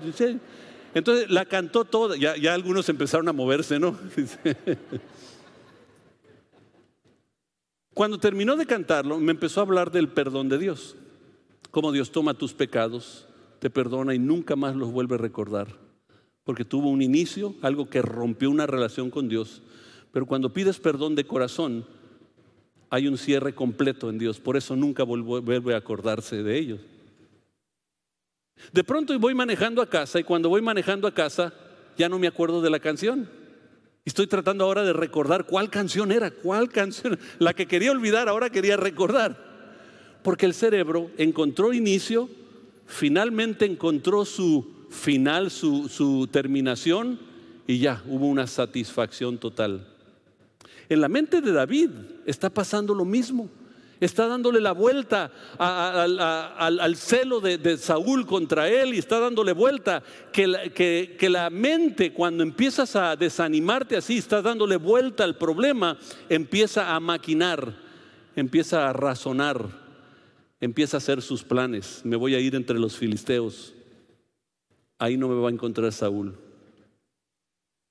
Entonces 0.95 1.29
la 1.29 1.45
cantó 1.45 1.85
toda, 1.85 2.17
ya, 2.17 2.33
algunos 2.53 2.89
empezaron 2.89 3.29
a 3.29 3.33
moverse, 3.33 3.79
¿no? 3.79 3.95
Cuando 7.93 8.17
terminó 8.17 8.55
de 8.55 8.65
cantarlo, 8.65 9.19
me 9.19 9.31
empezó 9.31 9.59
a 9.59 9.63
hablar 9.63 9.91
del 9.91 10.09
perdón 10.09 10.49
de 10.49 10.57
Dios. 10.57 10.95
Cómo 11.69 11.91
Dios 11.91 12.11
toma 12.11 12.33
tus 12.33 12.53
pecados, 12.53 13.27
te 13.59 13.69
perdona 13.69 14.15
y 14.15 14.19
nunca 14.19 14.55
más 14.55 14.75
los 14.75 14.91
vuelve 14.91 15.13
a 15.15 15.19
recordar. 15.19 15.67
Porque 16.43 16.65
tuvo 16.65 16.89
un 16.89 17.03
inicio, 17.03 17.53
algo 17.61 17.89
que 17.89 18.01
rompió 18.01 18.49
una 18.49 18.65
relación 18.65 19.11
con 19.11 19.29
Dios. 19.29 19.61
Pero 20.11 20.25
cuando 20.25 20.51
pides 20.51 20.79
perdón 20.79 21.13
de 21.13 21.27
corazón, 21.27 21.85
hay 22.89 23.07
un 23.07 23.19
cierre 23.19 23.53
completo 23.53 24.09
en 24.09 24.17
Dios. 24.17 24.39
Por 24.39 24.57
eso 24.57 24.75
nunca 24.75 25.03
vuelve 25.03 25.75
a 25.75 25.77
acordarse 25.77 26.41
de 26.41 26.57
ellos. 26.57 26.79
De 28.71 28.83
pronto 28.83 29.17
voy 29.19 29.33
manejando 29.33 29.81
a 29.81 29.89
casa 29.89 30.19
y 30.19 30.23
cuando 30.23 30.49
voy 30.49 30.61
manejando 30.61 31.07
a 31.07 31.13
casa 31.13 31.53
ya 31.97 32.09
no 32.09 32.19
me 32.19 32.27
acuerdo 32.27 32.61
de 32.61 32.69
la 32.69 32.79
canción. 32.79 33.29
Estoy 34.05 34.27
tratando 34.27 34.63
ahora 34.63 34.83
de 34.83 34.93
recordar 34.93 35.45
cuál 35.45 35.69
canción 35.69 36.11
era, 36.11 36.31
cuál 36.31 36.69
canción, 36.69 37.19
la 37.39 37.53
que 37.53 37.65
quería 37.65 37.91
olvidar, 37.91 38.29
ahora 38.29 38.49
quería 38.49 38.77
recordar. 38.77 39.45
Porque 40.23 40.45
el 40.45 40.53
cerebro 40.53 41.11
encontró 41.17 41.73
inicio, 41.73 42.29
finalmente 42.85 43.65
encontró 43.65 44.25
su 44.25 44.87
final, 44.89 45.51
su, 45.51 45.89
su 45.89 46.27
terminación 46.27 47.19
y 47.67 47.79
ya 47.79 48.01
hubo 48.07 48.27
una 48.27 48.47
satisfacción 48.47 49.37
total. 49.37 49.85
En 50.89 51.01
la 51.01 51.09
mente 51.09 51.41
de 51.41 51.51
David 51.51 51.89
está 52.25 52.49
pasando 52.49 52.93
lo 52.93 53.03
mismo 53.03 53.49
está 53.99 54.27
dándole 54.27 54.61
la 54.61 54.71
vuelta 54.71 55.31
al, 55.57 56.95
celo 56.95 57.39
de, 57.39 57.77
Saúl 57.77 58.25
contra 58.25 58.69
él 58.69 58.93
y 58.93 58.99
está 58.99 59.19
dándole 59.19 59.53
vuelta. 59.53 60.03
Que, 60.31 61.15
que, 61.17 61.29
la 61.29 61.49
mente 61.49 62.13
cuando 62.13 62.43
empiezas 62.43 62.95
a 62.95 63.15
desanimarte 63.15 63.97
así, 63.97 64.17
estás 64.17 64.43
dándole 64.43 64.77
vuelta 64.77 65.23
al 65.23 65.37
problema, 65.37 65.97
empieza 66.29 66.95
a 66.95 66.99
maquinar, 66.99 67.73
empieza 68.35 68.89
a 68.89 68.93
razonar, 68.93 69.67
empieza 70.59 70.97
a 70.97 70.99
hacer 70.99 71.21
sus 71.21 71.43
planes. 71.43 72.01
Me 72.03 72.15
voy 72.15 72.35
a 72.35 72.39
ir 72.39 72.55
entre 72.55 72.79
los 72.79 72.97
filisteos. 72.97 73.73
Ahí 74.99 75.17
no 75.17 75.27
me 75.27 75.39
va 75.39 75.49
a 75.49 75.51
encontrar 75.51 75.91
Saúl. 75.91 76.35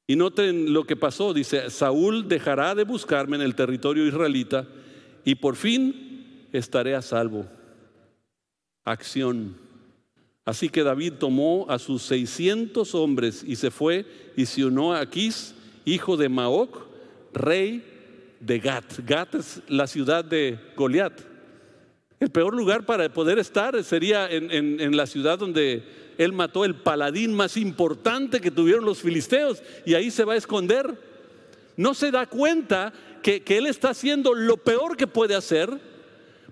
Y 0.08 0.14
noten 0.14 0.72
lo 0.72 0.84
que 0.84 0.94
pasó, 0.94 1.34
dice, 1.34 1.68
Saúl 1.68 2.28
dejará 2.28 2.76
de 2.76 2.84
buscarme 2.84 3.36
en 3.36 3.42
el 3.42 3.56
territorio 3.56 4.06
israelita 4.06 4.66
y 5.26 5.34
por 5.34 5.56
fin 5.56 6.48
estaré 6.52 6.94
a 6.94 7.02
salvo. 7.02 7.46
Acción. 8.84 9.56
Así 10.44 10.68
que 10.68 10.84
David 10.84 11.14
tomó 11.18 11.66
a 11.68 11.80
sus 11.80 12.02
600 12.04 12.94
hombres 12.94 13.42
y 13.44 13.56
se 13.56 13.72
fue 13.72 14.06
y 14.36 14.46
se 14.46 14.64
unió 14.64 14.92
a 14.92 15.00
Aquís, 15.00 15.56
hijo 15.84 16.16
de 16.16 16.28
Maoc, 16.28 16.86
rey 17.34 17.82
de 18.38 18.60
Gat. 18.60 18.84
Gat 19.04 19.34
es 19.34 19.60
la 19.66 19.88
ciudad 19.88 20.24
de 20.24 20.60
Goliat. 20.76 21.20
El 22.20 22.30
peor 22.30 22.54
lugar 22.54 22.86
para 22.86 23.12
poder 23.12 23.40
estar 23.40 23.82
sería 23.82 24.30
en, 24.30 24.96
la 24.96 25.06
ciudad 25.08 25.40
donde 25.40 25.82
él 26.18 26.32
mató 26.32 26.64
el 26.64 26.76
paladín 26.76 27.34
más 27.34 27.56
importante 27.56 28.40
que 28.40 28.52
tuvieron 28.52 28.84
los 28.84 29.00
filisteos 29.00 29.60
y 29.84 29.94
ahí 29.94 30.12
se 30.12 30.24
va 30.24 30.34
a 30.34 30.36
esconder. 30.36 30.96
No 31.76 31.94
se 31.94 32.12
da 32.12 32.26
cuenta 32.26 32.92
que, 33.44 33.58
él 33.58 33.66
está 33.66 33.90
haciendo 33.90 34.34
lo 34.34 34.56
peor 34.56 34.96
que 34.96 35.08
puede 35.08 35.34
hacer 35.34 35.68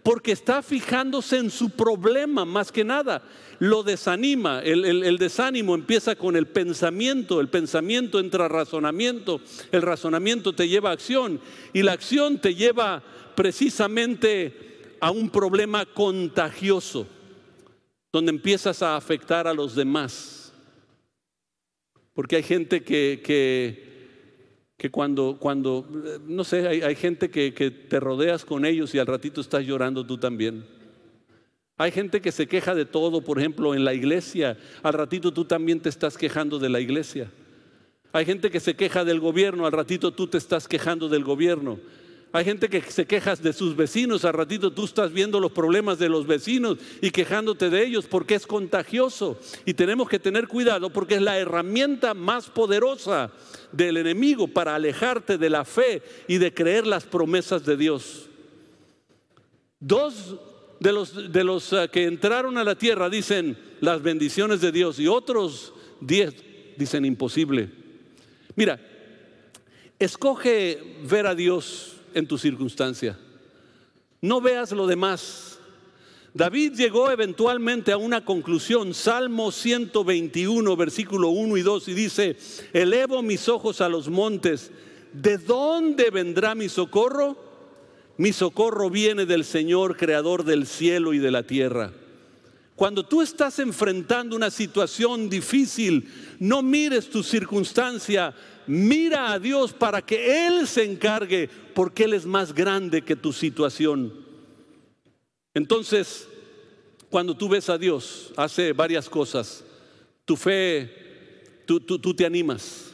porque 0.03 0.33
está 0.33 0.61
fijándose 0.61 1.39
en 1.39 1.51
su 1.51 1.71
problema 1.71 2.45
más 2.45 2.73
que 2.73 2.83
nada. 2.83 3.23
Lo 3.61 3.85
desanima, 3.85 4.61
el, 4.61 4.85
el, 4.85 5.17
desánimo 5.17 5.77
empieza 5.77 6.17
con 6.17 6.37
el 6.37 6.47
pensamiento, 6.47 7.41
el 7.41 7.49
pensamiento 7.49 8.19
entra 8.19 8.47
a 8.47 8.49
razonamiento, 8.49 9.41
el 9.71 9.83
razonamiento 9.83 10.53
te 10.53 10.69
lleva 10.69 10.91
a 10.91 10.95
acción 10.95 11.41
y 11.73 11.83
la 11.83 11.93
acción 11.93 12.39
te 12.39 12.57
lleva 12.57 13.03
precisamente 13.37 14.97
a 15.01 15.13
un 15.13 15.31
problema 15.31 15.87
contagioso, 15.87 17.07
donde 18.13 18.31
empiezas 18.31 18.83
a 18.83 18.97
afectar 18.97 19.47
a 19.47 19.55
los 19.55 19.77
demás. 19.77 20.53
Porque 22.15 22.37
hay 22.37 22.43
gente 22.43 22.83
que, 22.83 23.23
que, 23.25 23.94
cuando, 24.91 25.37
cuando, 25.39 25.87
no 26.27 26.45
sé, 26.45 26.67
hay, 26.69 26.95
gente 26.95 27.31
que, 27.31 27.55
que 27.55 27.71
te 27.71 28.01
rodeas 28.01 28.45
con 28.45 28.65
ellos 28.65 28.95
y 28.95 28.99
al 28.99 29.07
ratito 29.07 29.41
estás 29.41 29.65
llorando 29.65 30.05
tú 30.05 30.19
también. 30.19 30.65
Hay 31.77 31.91
gente 31.91 32.21
que 32.21 32.31
se 32.31 32.47
queja 32.47 32.75
de 32.75 32.85
todo, 32.85 33.23
por 33.23 33.39
ejemplo, 33.39 33.75
en 33.75 33.85
la 33.85 33.95
iglesia. 33.95 34.57
Al 34.83 34.93
ratito 34.93 35.33
tú 35.33 35.45
también 35.45 35.81
te 35.81 35.89
estás 35.89 36.17
quejando 36.17 36.59
de 36.59 36.69
la 36.69 36.81
iglesia. 36.81 37.31
Hay 38.13 38.25
gente 38.25 38.51
que 38.51 38.61
se 38.61 38.77
queja 38.77 39.05
del 39.05 39.19
gobierno, 39.19 39.67
al 39.67 39.73
ratito 39.73 40.13
tú 40.13 40.29
te 40.29 40.39
estás 40.39 40.69
quejando 40.69 41.09
del 41.09 41.25
gobierno. 41.25 41.81
Hay 42.35 42.45
gente 42.45 42.69
que 42.69 42.83
se 42.83 43.07
queja 43.07 43.37
de 43.37 43.53
sus 43.53 43.77
vecinos, 43.77 44.25
al 44.25 44.33
ratito 44.33 44.73
tú 44.73 44.87
estás 44.87 45.13
viendo 45.13 45.39
los 45.39 45.53
problemas 45.53 46.01
de 46.01 46.09
los 46.09 46.27
vecinos 46.27 46.79
y 47.01 47.13
quejándote 47.13 47.71
de 47.71 47.87
ellos 47.87 48.07
porque 48.07 48.35
es 48.35 48.45
contagioso. 48.45 49.39
Y 49.65 49.75
tenemos 49.75 50.09
que 50.09 50.19
tener 50.19 50.49
cuidado 50.49 50.91
porque 50.91 51.15
es 51.15 51.23
la 51.23 51.39
herramienta 51.39 52.13
más 52.13 52.51
poderosa 52.51 53.31
del 53.71 53.99
enemigo 53.99 54.49
para 54.49 54.75
alejarte 54.75 55.39
de 55.39 55.49
la 55.49 55.65
fe 55.65 56.03
y 56.27 56.39
de 56.39 56.53
creer 56.53 56.89
las 56.89 57.05
promesas 57.05 57.65
de 57.65 57.77
Dios. 57.77 58.29
Dos 59.79 60.35
de 60.81 60.91
los, 60.91 61.33
de 61.33 61.45
los 61.45 61.73
eh, 61.73 61.89
que 61.93 62.03
entraron 62.03 62.59
a 62.59 62.65
la 62.65 62.75
tierra 62.75 63.09
dicen 63.09 63.57
las 63.81 64.03
bendiciones 64.03 64.61
de 64.61 64.73
Dios 64.73 64.99
y 64.99 65.07
otros 65.07 65.73
diez 66.01 66.35
dicen 66.77 67.05
imposible. 67.05 67.71
Mira, 68.57 68.81
escoge 70.01 70.97
ver 71.05 71.29
a 71.29 71.37
Dios 71.37 71.94
en 72.15 72.27
tu 72.27 72.39
circunstancia. 72.39 73.19
No 74.21 74.41
veas 74.41 74.73
lo 74.73 74.87
demás. 74.87 75.59
David 76.33 76.73
llegó 76.75 77.11
eventualmente 77.11 77.93
a 77.93 77.97
una 77.97 78.25
conclusión, 78.25 78.93
Salmo 78.93 79.53
121, 79.53 80.77
versículo 80.77 81.29
1 81.29 81.57
y 81.59 81.63
2, 81.63 81.89
y 81.89 81.95
dice, 81.95 82.37
elevo 82.73 83.23
mis 83.23 83.49
ojos 83.49 83.81
a 83.81 83.89
los 83.89 84.09
montes, 84.09 84.73
¿de 85.13 85.39
dónde 85.39 86.11
vendrá 86.11 86.57
mi 86.57 86.69
socorro? 86.69 87.37
Mi 88.17 88.33
socorro 88.33 88.91
viene 88.91 89.27
del 89.27 89.45
Señor, 89.45 89.97
creador 89.97 90.45
del 90.45 90.67
cielo 90.67 91.13
y 91.15 91.19
de 91.19 91.31
la 91.31 91.45
tierra. 91.45 91.93
Cuando 92.77 93.05
tú 93.07 93.23
estás 93.23 93.61
enfrentando 93.61 94.35
una 94.35 94.51
situación 94.51 95.31
difícil, 95.31 96.09
no 96.41 96.63
mires 96.63 97.09
tu 97.09 97.23
circunstancia, 97.23 98.35
mira 98.67 99.33
a 99.33 99.39
Dios 99.39 99.73
para 99.73 100.03
que 100.03 100.47
Él 100.47 100.67
se 100.67 100.85
encargue, 100.85 101.49
porque 101.75 102.05
Él 102.05 102.15
es 102.15 102.27
más 102.27 102.55
grande 102.55 103.03
que 103.03 103.17
tu 103.17 103.33
situación. 103.33 104.13
Entonces, 105.55 106.29
cuando 107.11 107.37
tú 107.37 107.49
ves 107.49 107.69
a 107.71 107.79
Dios, 107.79 108.33
hace 108.37 108.73
varias 108.73 109.09
cosas. 109.09 109.65
Tu 110.25 110.37
fe, 110.37 110.91
tú, 111.65 111.79
tú, 111.81 112.15
te 112.15 112.27
animas. 112.27 112.93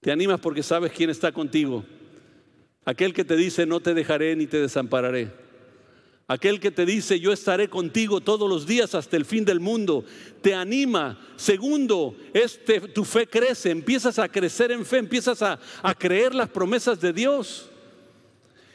Te 0.00 0.10
animas 0.10 0.40
porque 0.40 0.62
sabes 0.62 0.92
quién 0.92 1.10
está 1.10 1.30
contigo. 1.30 1.84
Aquel 2.84 3.14
que 3.14 3.24
te 3.24 3.36
dice, 3.36 3.66
no 3.66 3.80
te 3.80 3.94
dejaré 3.94 4.34
ni 4.34 4.46
te 4.46 4.60
desampararé. 4.60 5.30
Aquel 6.30 6.60
que 6.60 6.70
te 6.70 6.84
dice, 6.84 7.18
yo 7.18 7.32
estaré 7.32 7.70
contigo 7.70 8.20
todos 8.20 8.50
los 8.50 8.66
días 8.66 8.94
hasta 8.94 9.16
el 9.16 9.24
fin 9.24 9.46
del 9.46 9.60
mundo, 9.60 10.04
te 10.42 10.52
anima. 10.52 11.18
Segundo, 11.36 12.14
este, 12.34 12.82
tu 12.82 13.06
fe 13.06 13.26
crece, 13.26 13.70
empiezas 13.70 14.18
a 14.18 14.28
crecer 14.28 14.70
en 14.70 14.84
fe, 14.84 14.98
empiezas 14.98 15.40
a, 15.40 15.58
a 15.82 15.94
creer 15.94 16.34
las 16.34 16.50
promesas 16.50 17.00
de 17.00 17.14
Dios. 17.14 17.70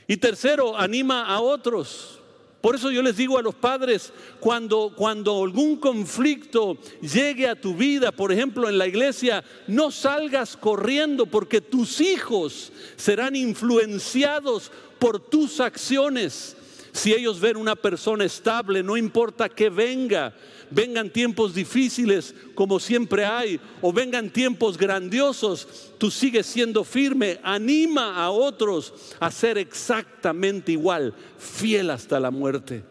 Y 0.07 0.17
tercero, 0.17 0.75
anima 0.75 1.27
a 1.27 1.41
otros. 1.41 2.19
Por 2.59 2.75
eso 2.75 2.89
yo 2.89 3.03
les 3.03 3.17
digo 3.17 3.37
a 3.37 3.43
los 3.43 3.53
padres, 3.53 4.11
cuando, 4.39 4.93
cuando 4.95 5.43
algún 5.43 5.75
conflicto 5.75 6.79
llegue 7.01 7.47
a 7.47 7.59
tu 7.59 7.75
vida, 7.75 8.11
por 8.11 8.31
ejemplo 8.31 8.67
en 8.67 8.79
la 8.79 8.87
iglesia, 8.87 9.43
no 9.67 9.91
salgas 9.91 10.57
corriendo 10.57 11.27
porque 11.27 11.61
tus 11.61 12.01
hijos 12.01 12.71
serán 12.95 13.35
influenciados 13.35 14.71
por 14.97 15.19
tus 15.19 15.59
acciones. 15.59 16.55
Si 16.93 17.12
ellos 17.12 17.39
ven 17.39 17.58
una 17.58 17.75
persona 17.75 18.23
estable, 18.23 18.84
no 18.84 18.95
importa 18.95 19.49
que 19.49 19.71
venga, 19.71 20.32
vengan 20.69 21.10
tiempos 21.10 21.56
difíciles 21.56 22.36
como 22.53 22.79
siempre 22.79 23.25
hay, 23.25 23.60
o 23.82 23.91
vengan 23.91 24.29
tiempos 24.29 24.77
grandiosos, 24.77 25.91
tú 25.97 26.12
sigues 26.12 26.45
siendo 26.45 26.84
firme, 26.84 27.39
anima 27.41 28.23
a 28.23 28.29
otros 28.29 28.93
a 29.19 29.32
ser 29.32 29.58
exactamente 29.58 30.71
igual, 30.71 31.15
fiel 31.39 31.89
hasta 31.89 32.19
la 32.19 32.29
muerte. 32.29 32.84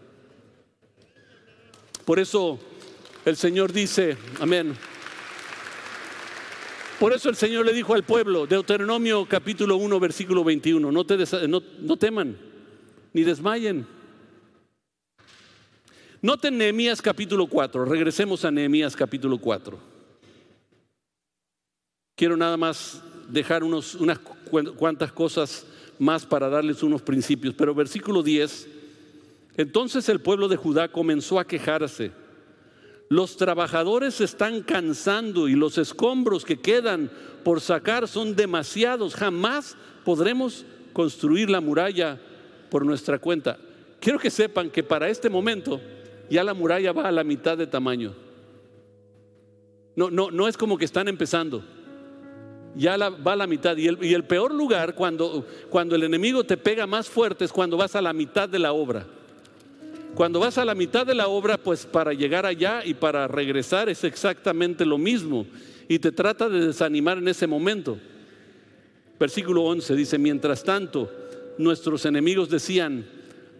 Por 2.05 2.19
eso 2.19 2.59
el 3.25 3.37
Señor 3.37 3.73
dice, 3.73 4.17
amén. 4.41 4.77
Por 6.99 7.13
eso 7.13 7.29
el 7.29 7.37
Señor 7.37 7.65
le 7.67 7.73
dijo 7.73 7.95
al 7.95 8.03
pueblo, 8.03 8.49
Deuteronomio 8.49 9.27
capítulo 9.27 9.77
1, 9.77 10.01
versículo 10.01 10.43
21, 10.43 10.91
no, 10.91 11.07
te 11.07 11.17
no, 11.47 11.63
no 11.81 11.97
teman 11.97 12.52
ni 13.13 13.23
desmayen. 13.23 13.87
Noten 16.21 16.57
Nehemías 16.57 17.03
capítulo 17.03 17.47
4, 17.47 17.85
regresemos 17.85 18.45
a 18.45 18.51
Nehemías 18.51 18.95
capítulo 18.95 19.39
4. 19.39 19.79
Quiero 22.15 22.37
nada 22.37 22.57
más 22.57 23.03
dejar 23.29 23.65
unos, 23.65 23.95
unas 23.97 24.19
cuantas 24.77 25.11
cosas 25.13 25.67
más 25.99 26.25
para 26.25 26.49
darles 26.49 26.83
unos 26.83 27.03
principios, 27.03 27.55
pero 27.55 27.75
versículo 27.75 28.23
10, 28.23 28.69
entonces 29.57 30.09
el 30.09 30.21
pueblo 30.21 30.49
de 30.49 30.57
Judá 30.57 30.89
comenzó 30.89 31.39
a 31.41 31.47
quejarse. 31.47 32.13
Los 33.09 33.37
trabajadores 33.37 34.15
se 34.15 34.25
están 34.25 34.63
cansando 34.63 35.49
y 35.49 35.55
los 35.55 35.77
escombros 35.77 36.45
que 36.45 36.61
quedan 36.61 37.11
por 37.45 37.61
sacar 37.61 38.09
son 38.09 38.35
demasiados. 38.37 39.15
Jamás 39.15 39.77
podremos 40.05 40.65
construir 40.95 41.51
la 41.51 41.61
muralla 41.61 42.19
por 42.73 42.87
nuestra 42.87 43.19
cuenta. 43.19 43.59
Quiero 44.01 44.19
que 44.19 44.31
sepan 44.31 44.71
que 44.71 44.83
para 44.83 45.11
este 45.11 45.29
momento 45.29 45.79
ya 46.31 46.43
la 46.43 46.55
muralla 46.55 46.91
va 46.93 47.07
a 47.07 47.13
la 47.13 47.23
mitad 47.23 47.59
de 47.59 47.67
tamaño. 47.67 48.15
No, 49.95 50.11
no, 50.11 50.31
no 50.31 50.49
es 50.49 50.57
como 50.57 50.79
que 50.79 50.87
están 50.87 51.07
empezando. 51.07 51.63
Ya 52.75 52.97
va 52.97 53.35
a 53.35 53.37
la 53.37 53.47
mitad. 53.47 53.77
Y 53.77 53.89
el, 53.89 54.03
y 54.03 54.15
el 54.15 54.25
peor 54.25 54.55
lugar 54.55 54.95
cuando, 54.95 55.47
cuando 55.69 55.95
el 55.95 56.03
enemigo 56.05 56.45
te 56.45 56.57
pega 56.57 56.87
más 56.87 57.11
fuerte 57.11 57.45
es 57.45 57.53
cuando 57.53 57.77
vas 57.77 57.95
a 57.95 58.01
la 58.01 58.15
mitad 58.15 58.49
de 58.49 58.59
la 58.59 58.73
obra. 58.73 59.07
Cuando 60.15 60.41
vas 60.41 60.57
a 60.57 60.65
la 60.65 60.75
mitad 60.75 61.05
de 61.05 61.15
la 61.15 61.29
obra, 61.29 61.59
pues 61.59 61.85
para 61.85 62.15
llegar 62.15 62.47
allá 62.47 62.81
y 62.87 62.95
para 62.95 63.29
regresar 63.29 63.91
es 63.91 64.03
exactamente 64.03 64.87
lo 64.87 64.97
mismo. 64.97 65.45
Y 65.89 65.99
te 65.99 66.11
trata 66.11 66.49
de 66.49 66.69
desanimar 66.69 67.19
en 67.19 67.29
ese 67.29 67.47
momento. 67.47 67.99
Versículo 69.21 69.65
11 69.65 69.95
dice, 69.95 70.17
mientras 70.17 70.65
tanto, 70.65 71.11
nuestros 71.59 72.05
enemigos 72.07 72.49
decían, 72.49 73.07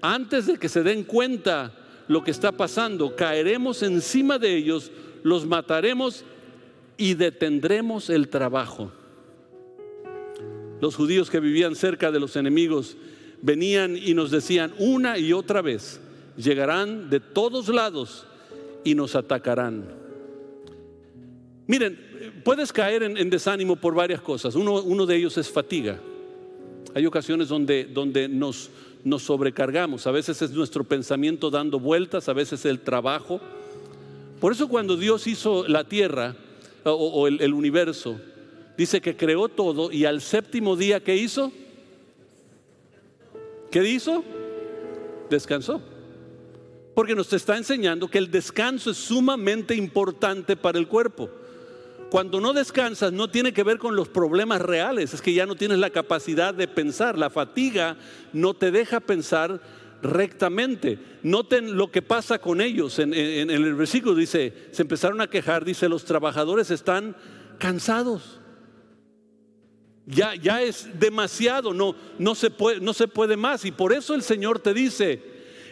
antes 0.01 0.47
de 0.47 0.59
que 0.59 0.69
se 0.69 0.83
den 0.83 1.05
cuenta 1.05 1.73
lo 2.09 2.25
que 2.25 2.31
está 2.31 2.53
pasando, 2.53 3.15
caeremos 3.17 3.83
encima 3.83 4.39
de 4.39 4.57
ellos, 4.57 4.91
los 5.23 5.47
mataremos 5.47 6.25
y 6.97 7.15
detendremos 7.15 8.11
el 8.11 8.29
trabajo. 8.29 8.93
Los 10.81 10.97
judíos 10.97 11.31
que 11.31 11.41
vivían 11.41 11.77
cerca 11.77 12.11
de 12.11 12.19
los 12.19 12.35
enemigos 12.37 12.97
venían 13.41 13.97
y 13.97 14.15
nos 14.15 14.31
decían 14.31 14.73
una 14.79 15.19
y 15.19 15.33
otra 15.33 15.63
vez, 15.63 16.01
llegarán 16.37 17.09
de 17.09 17.21
todos 17.21 17.69
lados 17.69 18.27
y 18.85 18.95
nos 18.95 19.15
atacarán. 19.15 19.85
Miren, 21.67 22.43
puedes 22.45 22.73
caer 22.73 23.05
en, 23.05 23.31
desánimo 23.31 23.77
por 23.77 23.95
varias 23.95 24.21
cosas. 24.21 24.55
Uno, 24.57 24.83
uno 24.83 25.07
de 25.07 25.17
ellos 25.17 25.39
es 25.39 25.49
fatiga. 25.49 26.01
Hay 26.95 27.07
ocasiones 27.07 27.49
donde, 27.49 27.85
donde 27.85 28.29
nos, 28.29 28.71
nos 29.05 29.23
sobrecargamos. 29.23 30.07
A 30.07 30.11
veces 30.11 30.43
es 30.43 30.51
nuestro 30.51 30.85
pensamiento 30.85 31.51
dando 31.51 31.81
vueltas, 31.81 32.29
a 32.29 32.33
veces 32.33 32.65
el 32.65 32.81
trabajo. 32.81 33.41
Por 34.41 34.53
eso 34.53 34.69
cuando 34.69 34.97
Dios 34.97 35.27
hizo 35.27 35.67
la 35.69 35.85
tierra 35.85 36.37
o, 36.85 37.27
el, 37.29 37.41
el, 37.41 37.55
universo, 37.55 38.21
dice 38.77 39.01
que 39.01 39.17
creó 39.17 39.49
todo 39.49 39.91
y 39.93 40.05
al 40.05 40.21
séptimo 40.21 40.77
día, 40.77 41.01
¿qué 41.01 41.17
hizo? 41.17 41.53
¿Qué 43.71 43.89
hizo? 43.89 44.23
Descansó. 45.31 45.81
Porque 46.95 47.15
nos 47.15 47.33
está 47.33 47.57
enseñando 47.57 48.09
que 48.09 48.19
el 48.19 48.31
descanso 48.31 48.91
es 48.91 48.99
sumamente 48.99 49.75
importante 49.75 50.57
para 50.57 50.79
el 50.79 50.89
cuerpo. 50.89 51.31
Cuando 52.13 52.43
no 52.43 52.53
descansas 52.53 53.11
no 53.11 53.31
tiene 53.31 53.55
que 53.55 53.63
ver 53.63 53.79
con 53.79 53.97
los 53.97 54.07
problemas 54.07 54.61
reales, 54.61 55.15
es 55.15 55.23
que 55.23 55.33
ya 55.33 55.47
no 55.47 55.55
tienes 55.55 55.79
la 55.79 55.89
capacidad 55.89 56.53
de 56.53 56.69
pensar. 56.69 57.17
La 57.17 57.31
fatiga 57.31 57.97
no 58.35 58.53
te 58.53 58.71
deja 58.71 59.01
pensar 59.01 59.63
rectamente. 60.03 60.99
Noten 61.23 61.75
lo 61.75 61.91
que 61.91 62.03
pasa 62.03 62.39
con 62.39 62.61
ellos. 62.61 62.99
En, 62.99 63.15
el 63.15 63.75
versículo 63.75 64.15
dice, 64.15 64.53
se 64.73 64.83
empezaron 64.83 65.23
a 65.23 65.31
quejar, 65.31 65.65
dice, 65.65 65.89
los 65.89 66.05
trabajadores 66.05 66.71
están 66.71 67.17
cansados. 67.57 68.41
Ya, 70.05 70.35
ya 70.35 70.61
es 70.61 70.91
demasiado, 71.01 71.73
no, 71.73 71.97
no, 72.19 72.35
se 72.35 72.51
puede, 72.51 72.79
no 72.79 72.93
se 72.93 73.09
puede 73.09 73.39
más. 73.39 73.65
Y 73.65 73.73
por 73.73 73.91
eso 73.91 74.15
el 74.15 74.23
Señor 74.23 74.59
te 74.59 74.75
dice 74.75 75.23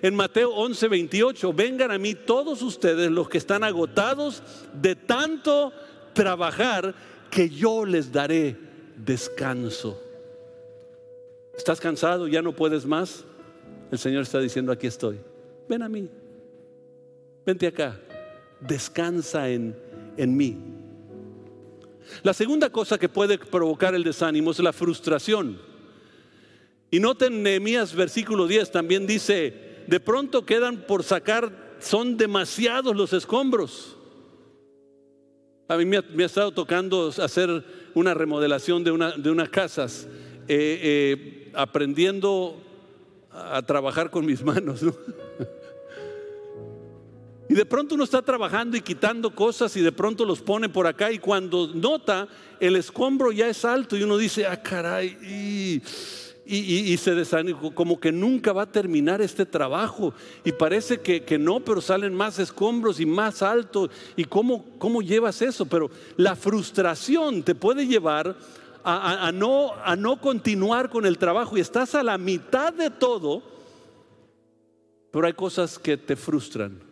en 0.01 0.15
Mateo 0.15 0.55
11, 0.55 0.89
28, 0.89 1.53
vengan 1.53 1.91
a 1.91 1.99
mí 1.99 2.15
todos 2.15 2.63
ustedes 2.63 3.11
los 3.11 3.29
que 3.29 3.37
están 3.37 3.63
agotados 3.63 4.43
de 4.73 4.97
tanto 4.97 5.75
trabajar 6.21 6.95
que 7.31 7.49
yo 7.49 7.87
les 7.87 8.13
daré 8.13 8.55
descanso. 8.95 9.99
¿Estás 11.57 11.81
cansado? 11.81 12.29
¿Ya 12.29 12.43
no 12.43 12.55
puedes 12.55 12.85
más? 12.85 13.25
El 13.91 13.99
Señor 13.99 14.25
está 14.25 14.39
diciendo, 14.39 14.71
aquí 14.71 14.87
estoy. 14.87 15.19
Ven 15.67 15.83
a 15.83 15.89
mí. 15.89 16.11
Vente 17.47 17.67
acá. 17.67 17.99
Descansa 18.61 19.49
en, 19.49 19.75
en 20.19 20.37
mí. 20.37 20.59
La 22.23 22.35
segunda 22.35 22.69
cosa 22.69 22.99
que 22.99 23.09
puede 23.09 23.39
provocar 23.39 23.95
el 23.95 24.05
desánimo 24.05 24.51
es 24.51 24.59
la 24.59 24.75
frustración. 24.75 25.59
Y 26.91 27.01
noten 27.01 27.43
Nehemías 27.43 27.95
versículo 27.95 28.47
10 28.47 28.73
también 28.73 29.07
dice, 29.07 29.85
de 29.87 30.01
pronto 30.01 30.45
quedan 30.45 30.83
por 30.87 31.03
sacar, 31.03 31.79
son 31.81 32.19
demasiados 32.19 32.95
los 32.95 33.15
escombros. 33.15 33.97
A 35.71 35.77
mí 35.77 35.85
me 35.85 35.99
ha, 35.99 36.27
estado 36.27 36.51
tocando 36.51 37.13
hacer 37.17 37.65
una 37.95 38.13
remodelación 38.13 38.83
de, 38.83 39.13
de 39.19 39.31
unas 39.31 39.49
casas, 39.51 40.09
eh, 40.49 40.81
eh, 40.83 41.53
aprendiendo 41.55 42.61
a 43.31 43.63
trabajar 43.63 44.11
con 44.11 44.27
mis 44.27 44.43
manos. 44.45 44.85
Y 47.49 47.55
de 47.55 47.65
pronto 47.65 47.95
uno 47.95 48.03
está 48.03 48.21
trabajando 48.21 48.77
y 48.77 48.81
quitando 48.81 49.33
cosas 49.33 49.77
y 49.77 49.81
de 49.81 49.93
pronto 49.93 50.25
los 50.25 50.41
pone 50.41 50.69
por 50.69 50.89
acá 50.89 51.13
y 51.13 51.21
cuando 51.21 51.71
nota 51.73 52.27
el 52.59 52.75
escombro 52.75 53.31
ya 53.31 53.49
es 53.49 53.65
alto 53.65 53.97
y 53.97 54.03
uno 54.03 54.19
dice, 54.19 54.47
ah, 54.47 54.61
caray, 54.61 55.81
y, 56.53 56.97
se 56.97 57.15
desanima, 57.15 57.61
como 57.75 58.01
que 58.01 58.11
nunca 58.11 58.53
va 58.53 58.63
a 58.63 58.73
terminar 58.73 59.21
este 59.21 59.47
trabajo. 59.47 60.13
Y 60.45 60.53
parece 60.53 61.01
que, 61.01 61.23
que 61.23 61.39
no, 61.39 61.61
pero 61.61 61.81
salen 61.81 62.15
más 62.15 62.39
escombros 62.39 62.99
y 62.99 63.07
más 63.07 63.43
alto. 63.43 63.89
¿Y 64.17 64.25
cómo, 64.25 64.65
cómo 64.79 65.01
llevas 65.01 65.43
eso? 65.43 65.67
Pero 65.67 65.91
la 66.17 66.35
frustración 66.35 67.43
te 67.43 67.55
puede 67.55 67.87
llevar 67.87 68.37
a, 68.83 69.31
no, 69.33 69.73
a 69.85 69.95
no 69.97 70.21
continuar 70.21 70.91
con 70.91 71.07
el 71.07 71.19
trabajo 71.19 71.57
y 71.57 71.61
estás 71.61 71.95
a 71.95 72.03
la 72.03 72.19
mitad 72.19 72.73
de 72.73 72.91
todo, 72.91 73.43
pero 75.11 75.27
hay 75.27 75.35
cosas 75.35 75.79
que 75.79 75.97
te 75.97 76.17
frustran. 76.17 76.90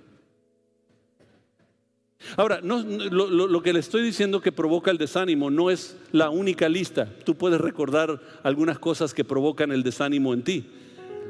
Ahora, 2.37 2.61
lo, 2.62 3.62
que 3.62 3.72
le 3.72 3.78
estoy 3.78 4.02
diciendo 4.02 4.40
que 4.40 4.52
provoca 4.52 4.90
el 4.90 4.98
desánimo 4.98 5.50
no 5.50 5.70
es 5.70 5.96
la 6.12 6.31
única 6.31 6.68
lista. 6.68 7.09
Tú 7.24 7.37
puedes 7.37 7.61
recordar 7.61 8.20
algunas 8.42 8.78
cosas 8.78 9.14
que 9.14 9.24
provocan 9.24 9.70
el 9.70 9.83
desánimo 9.83 10.35
en 10.35 10.42
ti. 10.42 10.66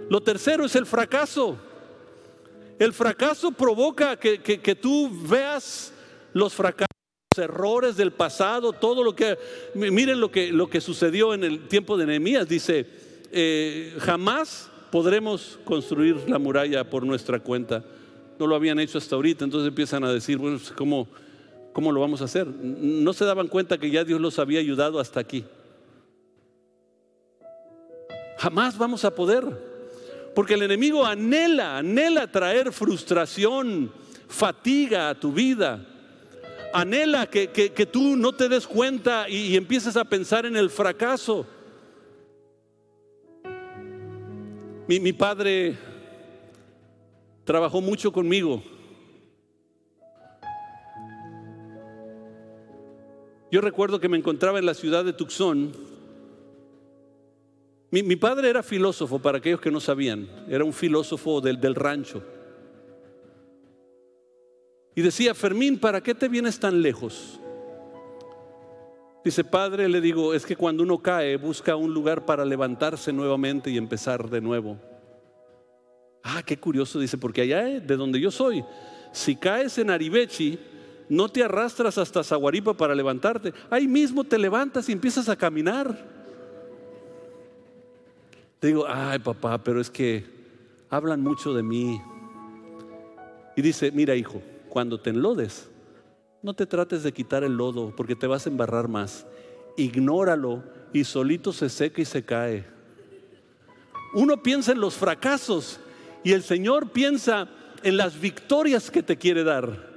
Lo 0.08 0.22
tercero 0.22 0.64
es 0.64 0.74
el 0.76 0.86
fracaso. 0.86 1.58
El 2.78 2.92
fracaso 2.92 3.52
provoca 3.52 4.16
que, 4.16 4.78
tú 4.80 5.10
veas 5.28 5.92
los 6.32 6.54
fracasos, 6.54 6.88
los 7.36 7.44
errores 7.44 7.96
del 7.96 8.12
pasado, 8.12 8.72
todo 8.72 9.04
lo 9.04 9.14
que... 9.14 9.36
Miren 9.74 10.20
lo 10.20 10.30
que, 10.30 10.52
lo 10.52 10.70
que 10.70 10.80
sucedió 10.80 11.34
en 11.34 11.44
el 11.44 11.68
tiempo 11.68 11.98
de 11.98 12.06
Nehemías. 12.06 12.48
Dice, 12.48 12.86
eh, 13.30 13.94
jamás 13.98 14.70
podremos 14.90 15.58
construir 15.64 16.28
la 16.28 16.38
muralla 16.38 16.88
por 16.88 17.04
nuestra 17.04 17.40
cuenta 17.40 17.84
no 18.38 18.46
lo 18.46 18.54
habían 18.54 18.78
hecho 18.78 18.98
hasta 18.98 19.16
ahorita, 19.16 19.44
entonces 19.44 19.68
empiezan 19.68 20.04
a 20.04 20.12
decir, 20.12 20.38
bueno, 20.38 20.58
pues, 20.58 20.72
¿cómo, 20.72 21.08
¿cómo 21.72 21.92
lo 21.92 22.00
vamos 22.00 22.20
a 22.22 22.24
hacer? 22.24 22.46
No 22.46 23.12
se 23.12 23.24
daban 23.24 23.48
cuenta 23.48 23.78
que 23.78 23.90
ya 23.90 24.04
Dios 24.04 24.20
los 24.20 24.38
había 24.38 24.60
ayudado 24.60 25.00
hasta 25.00 25.20
aquí. 25.20 25.44
Jamás 28.38 28.78
vamos 28.78 29.04
a 29.04 29.14
poder, 29.14 29.44
porque 30.34 30.54
el 30.54 30.62
enemigo 30.62 31.04
anhela, 31.04 31.78
anhela 31.78 32.30
traer 32.30 32.72
frustración, 32.72 33.90
fatiga 34.28 35.10
a 35.10 35.14
tu 35.18 35.32
vida. 35.32 35.84
Anhela 36.72 37.26
que, 37.26 37.88
tú 37.90 38.16
no 38.16 38.32
te 38.32 38.48
des 38.48 38.66
cuenta 38.66 39.28
y, 39.28 39.48
y 39.48 39.56
empieces 39.56 39.96
a 39.96 40.04
pensar 40.04 40.46
en 40.46 40.56
el 40.56 40.70
fracaso. 40.70 41.46
Mi, 44.86 45.00
mi 45.00 45.12
padre 45.12 45.76
trabajó 47.48 47.80
mucho 47.80 48.12
conmigo. 48.12 48.62
Yo 53.50 53.62
recuerdo 53.62 53.98
que 53.98 54.10
me 54.10 54.18
encontraba 54.18 54.58
en 54.58 54.66
la 54.66 54.74
ciudad 54.74 55.02
de 55.02 55.14
Tucson. 55.14 55.72
Mi, 57.90 58.16
padre 58.16 58.50
era 58.50 58.62
filósofo, 58.62 59.18
para 59.18 59.38
aquellos 59.38 59.62
que 59.62 59.70
no 59.70 59.80
sabían, 59.80 60.28
era 60.46 60.62
un 60.62 60.74
filósofo 60.74 61.40
del, 61.40 61.58
del 61.58 61.74
rancho. 61.74 62.22
Y 64.94 65.00
decía, 65.00 65.34
Fermín, 65.34 65.78
¿para 65.78 66.02
qué 66.02 66.14
te 66.14 66.28
vienes 66.28 66.60
tan 66.60 66.82
lejos? 66.82 67.40
Dice, 69.24 69.42
padre, 69.42 69.88
le 69.88 70.02
digo, 70.02 70.34
es 70.34 70.44
que 70.44 70.54
cuando 70.54 70.82
uno 70.82 70.98
cae 70.98 71.38
busca 71.38 71.76
un 71.76 71.94
lugar 71.94 72.26
para 72.26 72.44
levantarse 72.44 73.10
nuevamente 73.10 73.70
y 73.70 73.78
empezar 73.78 74.28
de 74.28 74.42
nuevo. 74.42 74.97
Ah, 76.30 76.42
qué 76.42 76.58
curioso, 76.58 77.00
dice, 77.00 77.16
porque 77.16 77.40
allá 77.40 77.66
eh, 77.66 77.80
de 77.80 77.96
donde 77.96 78.20
yo 78.20 78.30
soy, 78.30 78.62
si 79.12 79.34
caes 79.34 79.78
en 79.78 79.88
Aribechi, 79.88 80.58
no 81.08 81.30
te 81.30 81.42
arrastras 81.42 81.96
hasta 81.96 82.22
Zaguaripa 82.22 82.74
para 82.74 82.94
levantarte. 82.94 83.54
Ahí 83.70 83.88
mismo 83.88 84.24
te 84.24 84.36
levantas 84.36 84.90
y 84.90 84.92
empiezas 84.92 85.30
a 85.30 85.36
caminar. 85.36 86.06
Te 88.60 88.66
digo, 88.66 88.84
ay 88.86 89.20
papá, 89.20 89.56
pero 89.56 89.80
es 89.80 89.88
que 89.88 90.26
hablan 90.90 91.22
mucho 91.22 91.54
de 91.54 91.62
mí. 91.62 91.98
Y 93.56 93.62
dice, 93.62 93.90
mira 93.90 94.14
hijo, 94.14 94.42
cuando 94.68 95.00
te 95.00 95.08
enlodes, 95.08 95.70
no 96.42 96.52
te 96.52 96.66
trates 96.66 97.02
de 97.04 97.12
quitar 97.12 97.42
el 97.42 97.56
lodo 97.56 97.94
porque 97.96 98.14
te 98.14 98.26
vas 98.26 98.46
a 98.46 98.50
embarrar 98.50 98.86
más. 98.88 99.26
Ignóralo 99.78 100.62
y 100.92 101.04
solito 101.04 101.54
se 101.54 101.70
seca 101.70 102.02
y 102.02 102.04
se 102.04 102.22
cae. 102.22 102.66
Uno 104.12 104.42
piensa 104.42 104.72
en 104.72 104.80
los 104.80 104.94
fracasos 104.94 105.80
y 106.24 106.32
el 106.32 106.42
Señor 106.42 106.90
piensa 106.90 107.48
en 107.82 107.96
las 107.96 108.20
victorias 108.20 108.90
que 108.90 109.02
te 109.02 109.16
quiere 109.16 109.44
dar. 109.44 109.88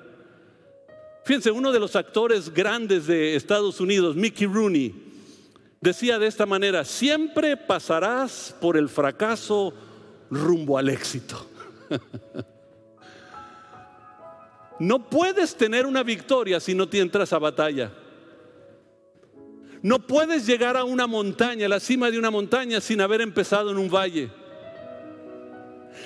Fíjense, 1.24 1.52
uno 1.52 1.72
de 1.72 1.80
los 1.80 1.96
actores 1.96 2.54
grandes 2.54 3.08
de 3.08 3.36
Estados 3.36 3.80
Unidos, 3.80 4.16
Mickey 4.16 4.48
Rooney, 4.48 4.94
decía 5.80 6.20
de 6.20 6.28
esta 6.28 6.46
manera, 6.46 6.84
siempre 6.84 7.58
pasarás 7.58 8.56
por 8.60 8.78
el 8.78 8.90
fracaso 8.90 9.74
rumbo 10.30 10.78
al 10.78 10.90
éxito. 10.90 11.48
No 14.82 15.08
puedes 15.12 15.56
tener 15.56 15.86
una 15.86 16.02
victoria 16.02 16.60
si 16.60 16.74
no 16.74 16.90
te 16.90 16.98
entras 16.98 17.32
a 17.34 17.38
batalla. 17.38 17.92
No 19.84 20.00
puedes 20.00 20.48
llegar 20.48 20.76
a 20.76 20.84
una 20.84 21.06
montaña, 21.06 21.68
a 21.68 21.70
la 21.70 21.80
cima 21.80 22.10
de 22.10 22.18
una 22.18 22.32
montaña, 22.32 22.82
sin 22.82 23.00
haber 23.00 23.22
empezado 23.22 23.70
en 23.70 23.78
un 23.78 23.92
valle. 23.92 24.32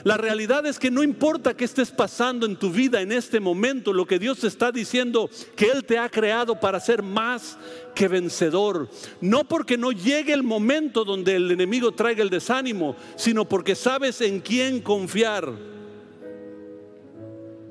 La 0.04 0.18
realidad 0.18 0.66
es 0.66 0.78
que 0.78 0.92
no 0.92 1.04
importa 1.04 1.56
qué 1.56 1.66
estés 1.66 1.92
pasando 1.92 2.46
en 2.46 2.56
tu 2.56 2.72
vida 2.72 3.02
en 3.02 3.12
este 3.12 3.40
momento, 3.40 3.94
lo 3.94 4.06
que 4.06 4.20
Dios 4.20 4.44
está 4.44 4.72
diciendo, 4.72 5.30
que 5.56 5.68
Él 5.68 5.86
te 5.86 5.98
ha 5.98 6.10
creado 6.10 6.60
para 6.60 6.80
ser 6.80 7.02
más 7.02 7.58
que 7.94 8.08
vencedor. 8.08 8.90
No 9.22 9.46
porque 9.46 9.78
no 9.78 9.92
llegue 9.92 10.34
el 10.34 10.44
momento 10.44 11.06
donde 11.06 11.36
el 11.36 11.52
enemigo 11.52 11.92
traiga 11.92 12.24
el 12.24 12.30
desánimo, 12.30 12.96
sino 13.16 13.46
porque 13.46 13.76
sabes 13.76 14.22
en 14.22 14.42
quién 14.42 14.82
confiar. 14.82 15.52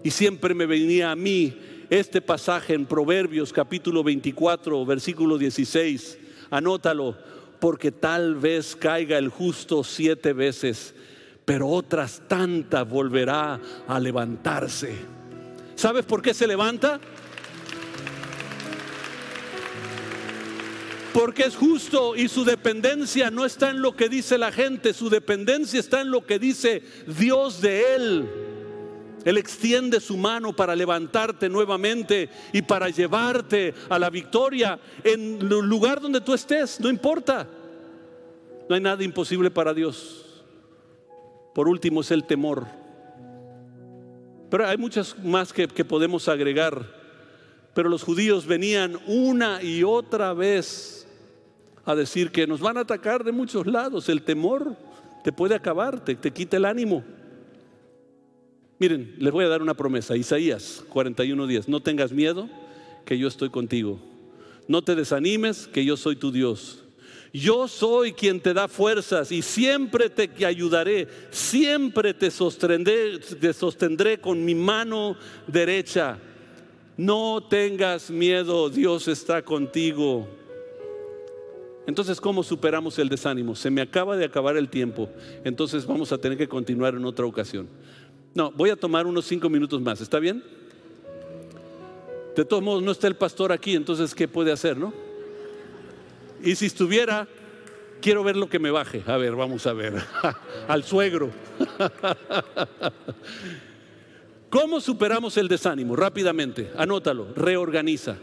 Y 0.03 0.11
siempre 0.11 0.55
me 0.55 0.67
venía 0.67 1.11
a 1.11 1.17
mí 1.17 1.57
este 1.91 2.21
pasaje 2.21 2.75
en 2.75 2.87
Proverbios 2.87 3.53
capítulo 3.53 4.03
24, 4.03 4.85
versículo 4.85 5.39
16. 5.39 6.19
Anótalo, 6.51 7.17
porque 7.61 7.93
tal 7.93 8.35
vez 8.35 8.77
caiga 8.77 9.17
el 9.19 9.29
justo 9.29 9.85
siete 9.85 10.33
veces 10.33 10.95
pero 11.45 11.69
otras 11.69 12.23
tantas 12.27 12.89
volverá 12.89 13.61
a 13.87 14.01
levantarse. 14.01 14.97
¿Sabes 15.75 16.05
por 16.05 16.23
qué 16.23 16.33
se 16.33 16.47
levanta? 16.47 17.01
Porque 21.13 21.45
es 21.45 21.55
justo 21.55 22.17
y 22.17 22.29
su 22.29 22.45
dependencia 22.45 23.31
no 23.31 23.45
está 23.45 23.71
en 23.71 23.81
lo 23.81 23.95
que 23.95 24.09
dice 24.09 24.37
la 24.37 24.51
gente, 24.51 24.93
su 24.93 25.09
dependencia 25.11 25.79
está 25.79 26.01
en 26.01 26.11
lo 26.11 26.27
que 26.27 26.39
dice 26.39 26.83
Dios 27.07 27.61
de 27.61 27.95
él. 27.95 28.29
Él 29.25 29.39
extiende 29.39 30.01
su 30.01 30.17
mano 30.17 30.55
para 30.55 30.75
levantarte 30.75 31.49
nuevamente 31.49 32.29
y 32.53 32.63
para 32.63 32.89
llevarte 32.91 33.73
a 33.89 33.99
la 33.99 34.11
victoria 34.11 34.79
en 35.03 35.41
el 35.41 35.49
lugar 35.49 36.01
donde 36.01 36.21
tú 36.21 36.35
estés, 36.35 36.81
no 36.81 36.91
importa. 36.91 37.47
No 38.69 38.75
hay 38.75 38.81
nada 38.81 39.03
imposible 39.03 39.51
para 39.51 39.73
Dios. 39.73 40.24
Por 41.55 41.69
último 41.69 42.01
es 42.01 42.11
el 42.11 42.25
temor. 42.25 42.67
Pero 44.51 44.67
hay 44.67 44.77
muchas 44.77 45.19
más 45.25 45.53
que, 45.53 45.67
podemos 45.67 46.29
agregar. 46.29 46.85
Pero 47.75 47.89
los 47.89 48.03
judíos 48.03 48.47
venían 48.47 48.99
una 49.07 49.63
y 49.63 49.83
otra 49.83 50.33
vez 50.33 51.09
a 51.85 51.95
decir 51.95 52.31
que 52.31 52.47
nos 52.47 52.61
van 52.61 52.77
a 52.77 52.81
atacar 52.81 53.25
de 53.25 53.33
muchos 53.33 53.67
lados. 53.67 54.09
El 54.09 54.23
temor 54.23 54.77
te 55.23 55.33
puede 55.33 55.55
acabar, 55.55 56.05
te, 56.05 56.15
te 56.15 56.31
quita 56.31 56.57
el 56.57 56.65
ánimo. 56.65 57.03
Miren, 58.79 59.15
les 59.19 59.33
voy 59.33 59.45
a 59.45 59.49
dar 59.49 59.63
una 59.63 59.75
promesa. 59.75 60.17
Isaías 60.17 60.85
41:10. 60.93 61.69
No 61.69 61.81
tengas 61.81 62.13
miedo, 62.13 62.49
que 63.05 63.19
yo 63.19 63.29
estoy 63.29 63.51
contigo. 63.51 63.99
No 64.67 64.83
te 64.83 64.95
desanimes, 64.95 65.67
que 65.67 65.85
yo 65.85 65.97
soy 65.97 66.17
tu 66.17 66.33
Dios. 66.33 66.84
Yo 67.37 67.67
soy 67.67 68.13
quien 68.13 68.39
te 68.39 68.55
da 68.55 68.69
fuerzas 68.69 69.33
y 69.33 69.43
siempre 69.43 70.09
te 70.09 70.47
ayudaré, 70.47 71.09
siempre 71.33 72.15
te 72.15 72.31
sostendré, 72.31 73.19
te 73.19 73.53
sostendré 73.53 74.21
con 74.21 74.45
mi 74.45 74.55
mano 74.55 75.17
derecha. 75.49 76.17
No 76.97 77.43
tengas 77.43 78.09
miedo, 78.09 78.71
Dios 78.71 79.09
está 79.09 79.43
contigo. 79.43 80.29
Entonces, 81.89 82.21
¿cómo 82.21 82.45
superamos 82.45 83.01
el 83.01 83.09
desánimo? 83.09 83.57
Se 83.57 83.69
me 83.69 83.81
acaba 83.81 84.17
de 84.17 84.27
acabar 84.27 84.57
el 84.57 84.69
tiempo, 84.69 85.11
entonces 85.43 85.85
vamos 85.87 86.13
a 86.13 86.19
tener 86.19 86.39
que 86.39 86.47
continuar 86.47 86.95
en 86.95 87.05
otra 87.05 87.27
ocasión. 87.27 87.67
No, 88.33 88.53
voy 88.53 88.71
a 88.71 88.77
tomar 88.77 89.09
unos 89.09 89.25
cinco 89.25 89.51
minutos 89.51 89.81
más, 89.81 90.01
¿está 90.01 90.21
bien? 90.21 90.41
De 92.37 92.45
todos 92.45 92.63
modos, 92.63 92.81
no 92.81 92.93
está 92.93 93.09
el 93.09 93.17
pastor 93.17 93.51
aquí, 93.51 93.75
entonces, 93.75 94.15
¿qué 94.15 94.29
puede 94.29 94.53
hacer, 94.53 94.77
no? 94.77 95.14
Y 96.45 96.57
si 96.57 96.67
estuviera, 96.67 97.27
quiero 98.03 98.23
ver 98.23 98.37
lo 98.37 98.49
que 98.49 98.59
me 98.59 98.71
baje. 98.71 99.03
A 99.07 99.17
ver, 99.17 99.35
vamos 99.35 99.67
a 99.67 99.73
ver. 99.73 99.95
Al 100.69 100.85
suegro. 100.85 101.31
¿Cómo 104.51 104.81
superamos 104.81 105.37
el 105.37 105.49
desánimo? 105.49 105.97
Rápidamente, 105.97 106.71
anótalo, 106.77 107.29
reorganiza. 107.35 108.17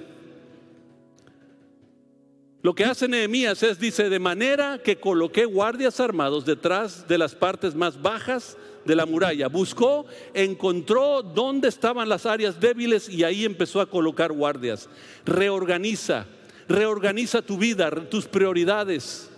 Lo 2.62 2.76
que 2.76 2.86
hace 2.86 3.08
Nehemías 3.08 3.64
es, 3.64 3.80
dice, 3.80 4.08
de 4.08 4.20
manera 4.20 4.80
que 4.84 4.98
coloqué 4.98 5.46
guardias 5.46 6.00
armados 6.00 6.46
detrás 6.46 7.08
de 7.08 7.18
las 7.18 7.34
partes 7.34 7.74
más 7.74 8.00
bajas 8.00 8.56
de 8.86 8.96
la 8.96 9.08
muralla. 9.08 9.48
Buscó, 9.48 10.06
encontró 10.36 11.24
dónde 11.24 11.68
estaban 11.68 12.08
las 12.08 12.28
áreas 12.28 12.60
débiles 12.60 13.10
y 13.10 13.24
ahí 13.24 13.46
empezó 13.46 13.82
a 13.82 13.88
colocar 13.88 14.32
guardias. 14.32 14.90
Reorganiza 15.26 16.28
reorganiza 16.72 17.42
tu 17.42 17.58
vida, 17.58 17.90
tus 18.10 18.26
prioridades. 18.26 19.30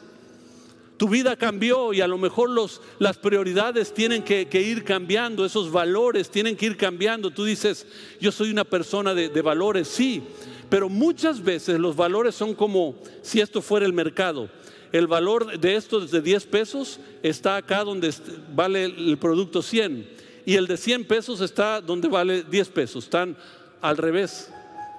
Tu 0.98 1.10
vida 1.10 1.36
cambió 1.36 1.92
y 1.92 2.02
a 2.02 2.08
lo 2.08 2.18
mejor 2.18 2.50
los, 2.50 2.82
las 3.00 3.18
prioridades 3.18 3.94
tienen 3.94 4.24
que, 4.24 4.48
ir 4.62 4.84
cambiando, 4.84 5.44
esos 5.44 5.72
valores 5.72 6.30
tienen 6.30 6.56
que 6.56 6.68
ir 6.68 6.78
cambiando. 6.78 7.32
Tú 7.32 7.44
dices, 7.44 7.86
yo 8.22 8.32
soy 8.32 8.52
una 8.52 8.64
persona 8.64 9.14
de, 9.14 9.28
de 9.30 9.42
valores, 9.42 9.88
sí, 9.88 10.24
pero 10.70 10.90
muchas 10.90 11.44
veces 11.44 11.80
los 11.80 11.96
valores 11.96 12.36
son 12.36 12.54
como 12.54 12.96
si 13.22 13.42
esto 13.42 13.62
fuera 13.62 13.86
el 13.86 13.94
mercado. 13.94 14.50
El 14.92 15.08
valor 15.08 15.60
de 15.60 15.76
estos 15.76 16.12
de 16.12 16.22
10 16.22 16.46
pesos 16.46 17.00
está 17.24 17.58
acá 17.58 17.84
donde 17.84 18.14
vale 18.56 18.86
el 18.86 19.18
producto 19.18 19.64
100 19.64 20.08
y 20.46 20.56
el 20.56 20.68
de 20.68 20.78
100 20.78 21.06
pesos 21.06 21.42
está 21.42 21.82
donde 21.82 22.08
vale 22.08 22.44
10 22.44 22.70
pesos. 22.70 23.06
Están 23.06 23.36
al 23.82 23.98
revés. 23.98 24.53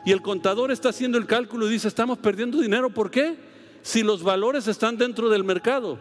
Y 0.05 0.12
el 0.12 0.20
contador 0.20 0.70
está 0.70 0.90
haciendo 0.90 1.16
el 1.16 1.26
cálculo 1.26 1.66
y 1.66 1.72
dice, 1.72 1.88
estamos 1.88 2.18
perdiendo 2.18 2.61
dinero. 2.61 2.90
¿Por 2.90 3.11
qué? 3.11 3.36
Si 3.82 4.02
los 4.02 4.22
valores 4.22 4.68
están 4.68 4.98
dentro 4.98 5.30
del 5.30 5.44
mercado. 5.44 5.98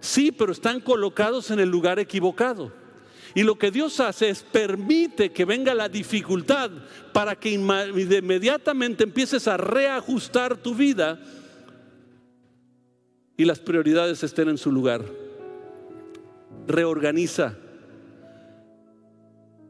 Sí, 0.00 0.32
pero 0.32 0.52
están 0.52 0.80
colocados 0.80 1.50
en 1.50 1.60
el 1.60 1.68
lugar 1.68 1.98
equivocado. 1.98 2.72
Y 3.34 3.42
lo 3.42 3.56
que 3.56 3.70
Dios 3.70 4.00
hace 4.00 4.30
es 4.30 4.42
permite 4.42 5.30
que 5.30 5.44
venga 5.44 5.74
la 5.74 5.88
dificultad 5.88 6.70
para 7.12 7.36
que 7.36 7.50
inmediatamente 7.50 9.04
empieces 9.04 9.46
a 9.46 9.56
reajustar 9.56 10.56
tu 10.56 10.74
vida 10.74 11.20
y 13.36 13.44
las 13.44 13.60
prioridades 13.60 14.24
estén 14.24 14.48
en 14.48 14.58
su 14.58 14.72
lugar. 14.72 15.04
Reorganiza. 16.66 17.54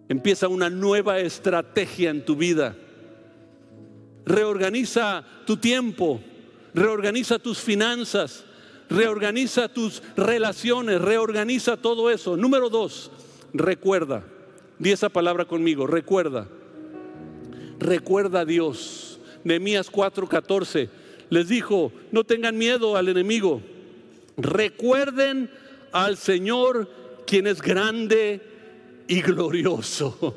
Empieza 0.08 0.48
una 0.48 0.70
nueva 0.70 1.18
estrategia 1.18 2.08
en 2.08 2.24
tu 2.24 2.34
vida 2.34 2.74
reorganiza 4.28 5.24
tu 5.46 5.56
tiempo, 5.56 6.20
reorganiza 6.74 7.38
tus 7.38 7.58
finanzas, 7.58 8.44
reorganiza 8.88 9.68
tus 9.68 10.02
relaciones, 10.16 11.00
reorganiza 11.00 11.76
todo 11.76 12.10
eso. 12.10 12.36
Número 12.36 12.68
dos, 12.68 13.10
recuerda. 13.52 14.22
Di 14.78 14.92
esa 14.92 15.08
palabra 15.08 15.46
conmigo, 15.46 15.86
recuerda. 15.86 16.46
Recuerda 17.80 18.40
a 18.40 18.44
Dios. 18.44 19.18
Nehemías 19.44 19.90
4:14 19.90 20.88
les 21.30 21.48
dijo, 21.48 21.92
no 22.12 22.24
tengan 22.24 22.56
miedo 22.56 22.96
al 22.96 23.08
enemigo. 23.08 23.60
Recuerden 24.36 25.50
al 25.92 26.16
Señor 26.16 26.88
quien 27.26 27.46
es 27.46 27.60
grande 27.60 28.40
y 29.08 29.20
glorioso. 29.20 30.36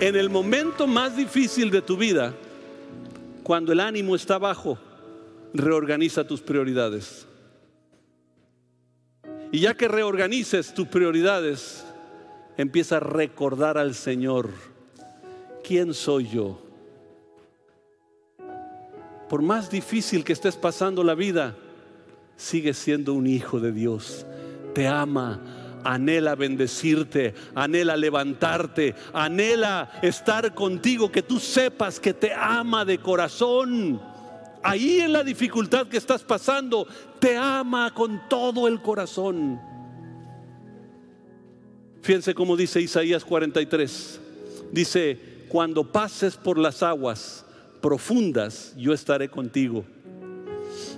En 0.00 0.14
el 0.14 0.30
momento 0.30 0.86
más 0.86 1.16
difícil 1.16 1.72
de 1.72 1.82
tu 1.82 1.96
vida, 1.96 2.32
cuando 3.42 3.72
el 3.72 3.80
ánimo 3.80 4.14
está 4.14 4.38
bajo, 4.38 4.78
reorganiza 5.52 6.24
tus 6.24 6.40
prioridades. 6.40 7.26
Y 9.50 9.58
ya 9.60 9.74
que 9.74 9.88
reorganices 9.88 10.72
tus 10.72 10.86
prioridades, 10.86 11.84
empieza 12.56 12.98
a 12.98 13.00
recordar 13.00 13.76
al 13.76 13.96
Señor, 13.96 14.50
¿quién 15.64 15.92
soy 15.92 16.28
yo? 16.28 16.62
Por 19.28 19.42
más 19.42 19.68
difícil 19.68 20.22
que 20.22 20.32
estés 20.32 20.54
pasando 20.54 21.02
la 21.02 21.16
vida, 21.16 21.56
sigues 22.36 22.78
siendo 22.78 23.14
un 23.14 23.26
hijo 23.26 23.58
de 23.58 23.72
Dios. 23.72 24.24
Te 24.74 24.86
ama, 24.86 25.40
anhela 25.84 26.34
bendecirte, 26.34 27.34
anhela 27.54 27.96
levantarte, 27.96 28.94
anhela 29.12 29.90
estar 30.02 30.54
contigo, 30.54 31.10
que 31.10 31.22
tú 31.22 31.38
sepas 31.38 32.00
que 32.00 32.14
te 32.14 32.32
ama 32.32 32.84
de 32.84 32.98
corazón. 32.98 34.00
Ahí 34.62 35.00
en 35.00 35.12
la 35.12 35.22
dificultad 35.22 35.86
que 35.86 35.96
estás 35.96 36.22
pasando, 36.22 36.86
te 37.20 37.36
ama 37.36 37.92
con 37.94 38.28
todo 38.28 38.66
el 38.68 38.80
corazón. 38.82 39.60
Fíjense 42.02 42.34
cómo 42.34 42.56
dice 42.56 42.80
Isaías 42.80 43.24
43. 43.24 44.20
Dice, 44.72 45.18
cuando 45.48 45.92
pases 45.92 46.36
por 46.36 46.58
las 46.58 46.82
aguas 46.82 47.44
profundas, 47.80 48.74
yo 48.76 48.92
estaré 48.92 49.28
contigo. 49.28 49.84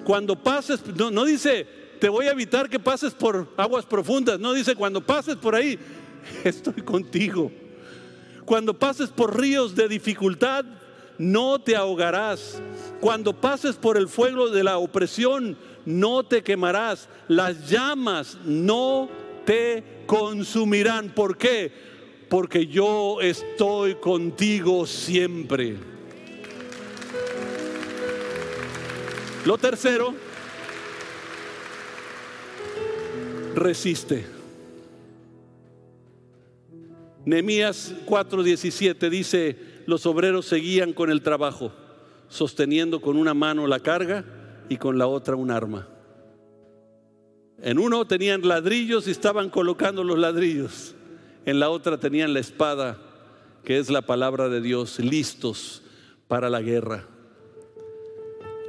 Cuando 0.05 0.43
pases, 0.43 0.81
no, 0.97 1.11
no 1.11 1.25
dice, 1.25 1.67
te 2.01 2.09
voy 2.09 2.27
a 2.27 2.33
evitar 2.33 2.69
que 2.69 2.81
pases 2.81 3.13
por 3.13 3.53
aguas 3.57 3.85
profundas. 3.85 4.41
No 4.41 4.55
dice, 4.55 4.75
cuando 4.75 5.01
pases 5.01 5.37
por 5.37 5.55
ahí, 5.55 5.79
estoy 6.45 6.83
contigo. 6.83 7.53
Cuando 8.47 8.77
pases 8.77 9.11
por 9.11 9.39
ríos 9.39 9.77
de 9.77 9.87
dificultad, 9.87 10.65
no 11.19 11.61
te 11.61 11.77
ahogarás. 11.77 12.61
Cuando 13.01 13.39
pases 13.39 13.77
por 13.77 13.99
el 13.99 14.09
fuego 14.09 14.49
de 14.49 14.65
la 14.65 14.79
opresión, 14.79 15.57
no 15.85 16.25
te 16.25 16.43
quemarás. 16.43 17.09
Las 17.29 17.69
llamas 17.69 18.39
no 18.45 19.09
te 19.45 19.85
consumirán. 20.07 21.11
¿Por 21.11 21.37
qué? 21.37 21.71
Porque 22.31 22.67
yo 22.67 23.21
estoy 23.21 23.97
contigo 23.97 24.87
siempre. 24.87 25.77
Lo 29.45 29.59
tercero, 29.59 30.15
resiste. 33.55 34.27
Nehemías 37.25 37.95
4:17 38.07 39.11
dice, 39.11 39.57
los 39.87 40.07
obreros 40.07 40.47
seguían 40.47 40.93
con 40.93 41.11
el 41.11 41.23
trabajo, 41.23 41.73
sosteniendo 42.29 43.01
con 43.01 43.17
una 43.17 43.35
mano 43.35 43.67
la 43.67 43.81
carga 43.81 44.25
y 44.69 44.77
con 44.77 44.99
la 44.99 45.07
otra 45.07 45.37
un 45.37 45.51
arma. 45.51 45.89
En 47.63 47.79
uno 47.79 48.07
tenían 48.07 48.47
ladrillos 48.47 49.07
y 49.07 49.11
estaban 49.11 49.51
colocando 49.51 50.03
los 50.03 50.19
ladrillos. 50.19 50.95
En 51.45 51.61
la 51.61 51.69
otra 51.69 51.99
tenían 51.99 52.33
la 52.33 52.41
espada, 52.41 52.99
que 53.65 53.79
es 53.79 53.91
la 53.91 54.03
palabra 54.03 54.49
de 54.49 54.61
Dios, 54.61 54.99
listos 54.99 55.83
para 56.27 56.49
la 56.49 56.63
guerra. 56.63 57.05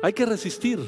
Hay 0.02 0.14
que 0.14 0.26
resistir. 0.26 0.80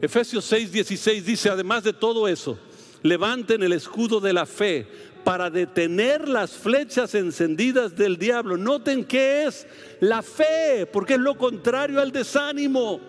Efesios 0.00 0.50
6:16 0.52 1.22
dice, 1.22 1.50
además 1.50 1.82
de 1.82 1.92
todo 1.92 2.28
eso, 2.28 2.58
levanten 3.02 3.62
el 3.62 3.72
escudo 3.72 4.20
de 4.20 4.32
la 4.32 4.46
fe 4.46 4.86
para 5.24 5.50
detener 5.50 6.28
las 6.28 6.52
flechas 6.52 7.14
encendidas 7.14 7.96
del 7.96 8.16
diablo. 8.16 8.56
Noten 8.56 9.04
qué 9.04 9.46
es 9.46 9.66
la 10.00 10.22
fe, 10.22 10.86
porque 10.90 11.14
es 11.14 11.20
lo 11.20 11.36
contrario 11.36 12.00
al 12.00 12.12
desánimo. 12.12 13.00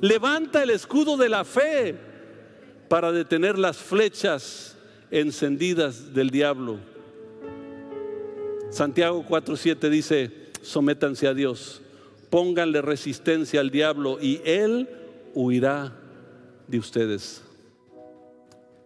Levanta 0.00 0.62
el 0.62 0.70
escudo 0.70 1.16
de 1.16 1.28
la 1.28 1.44
fe 1.44 1.94
para 2.88 3.12
detener 3.12 3.58
las 3.58 3.76
flechas 3.76 4.76
encendidas 5.10 6.14
del 6.14 6.30
diablo. 6.30 6.78
Santiago 8.70 9.24
4:7 9.28 9.90
dice, 9.90 10.30
sométanse 10.62 11.26
a 11.26 11.34
Dios, 11.34 11.82
pónganle 12.30 12.80
resistencia 12.80 13.60
al 13.60 13.70
diablo 13.70 14.18
y 14.20 14.40
él 14.44 14.88
huirá 15.34 15.97
de 16.68 16.78
ustedes. 16.78 17.42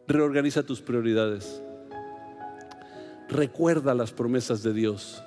Reorganiza 0.08 0.62
tus 0.62 0.80
prioridades. 0.80 1.62
Recuerda 3.28 3.94
las 3.94 4.12
promesas 4.12 4.62
de 4.62 4.72
Dios. 4.72 5.22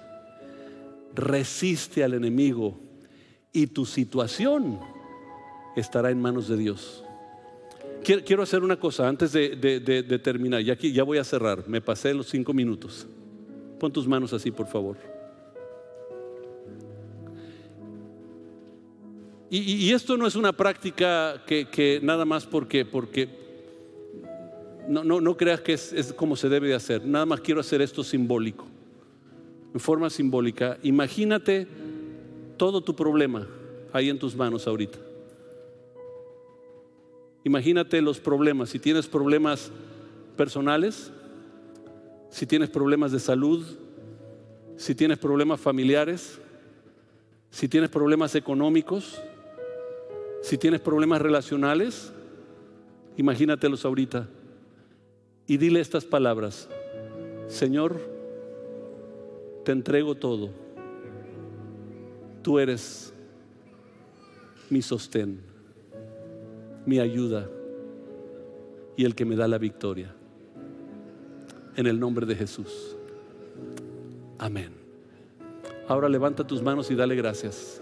Resiste 1.13 2.03
al 2.03 2.13
enemigo 2.13 2.79
y 3.51 3.67
tu 3.67 3.85
situación 3.85 4.79
estará 5.75 6.11
en 6.11 6.21
manos 6.21 6.47
de 6.47 6.57
Dios. 6.57 7.03
Quiero 8.03 8.43
hacer 8.43 8.63
una 8.63 8.79
cosa 8.79 9.07
antes 9.07 9.31
de, 9.31 10.21
terminar. 10.23 10.61
Ya, 10.61 10.73
aquí, 10.73 10.91
ya 10.91 11.03
voy 11.03 11.17
a 11.17 11.23
cerrar. 11.23 11.67
Me 11.67 11.81
pasé 11.81 12.13
los 12.13 12.29
cinco 12.29 12.53
minutos. 12.53 13.07
Pon 13.79 13.91
tus 13.91 14.07
manos 14.07 14.31
así, 14.33 14.51
por 14.51 14.67
favor. 14.67 15.14
Y, 19.49 19.91
esto 19.91 20.17
no 20.17 20.25
es 20.25 20.35
una 20.35 20.53
práctica 20.53 21.43
que, 21.45 21.99
nada 22.01 22.25
más 22.25 22.45
porque, 22.45 22.83
porque 22.83 23.29
no, 24.87 25.03
no, 25.03 25.21
no 25.21 25.37
creas 25.37 25.61
que 25.61 25.73
es, 25.73 25.93
es, 25.93 26.11
como 26.13 26.35
se 26.35 26.49
debe 26.49 26.67
de 26.67 26.73
hacer. 26.73 27.05
Nada 27.05 27.25
más 27.25 27.41
quiero 27.41 27.61
hacer 27.61 27.81
esto 27.81 28.03
simbólico, 28.03 28.65
en 29.73 29.79
forma 29.79 30.09
simbólica. 30.09 30.77
Imagínate 30.81 31.67
todo 32.57 32.81
tu 32.81 32.95
problema 32.95 33.47
ahí 33.93 34.09
en 34.09 34.17
tus 34.17 34.35
manos 34.35 34.67
ahorita. 34.67 34.97
Imagínate 37.43 38.01
los 38.01 38.19
problemas. 38.19 38.69
Si 38.69 38.79
tienes 38.79 39.07
problemas 39.07 39.71
personales, 40.35 41.11
si 42.29 42.47
tienes 42.47 42.69
problemas 42.69 43.11
de 43.11 43.19
salud, 43.19 43.63
si 44.75 44.95
tienes 44.95 45.19
problemas 45.19 45.61
familiares, 45.61 46.39
si 47.51 47.69
tienes 47.69 47.89
problemas 47.89 48.35
económicos, 48.35 49.21
si 50.45 50.59
tienes 50.59 50.79
problemas 50.79 51.19
relacionales, 51.23 52.13
imagínatelos 53.17 53.83
ahorita 53.83 54.29
y 55.47 55.57
dile 55.57 55.79
estas 55.79 56.05
palabras. 56.05 56.69
Señor, 57.47 57.99
te 59.63 59.71
entrego 59.71 60.13
todo. 60.13 60.51
Tú 62.43 62.59
eres 62.59 63.11
mi 64.69 64.83
sostén 64.83 65.55
mi 66.85 66.99
ayuda 66.99 67.49
y 68.95 69.05
el 69.05 69.15
que 69.15 69.25
me 69.25 69.35
da 69.35 69.47
la 69.47 69.57
victoria. 69.57 70.13
En 71.75 71.87
el 71.87 71.99
nombre 71.99 72.27
de 72.27 72.35
Jesús. 72.35 72.95
Amén. 74.37 74.69
Ahora 75.87 76.07
levanta 76.07 76.45
tus 76.45 76.61
manos 76.61 76.91
y 76.91 76.95
dale 76.95 77.15
gracias. 77.15 77.81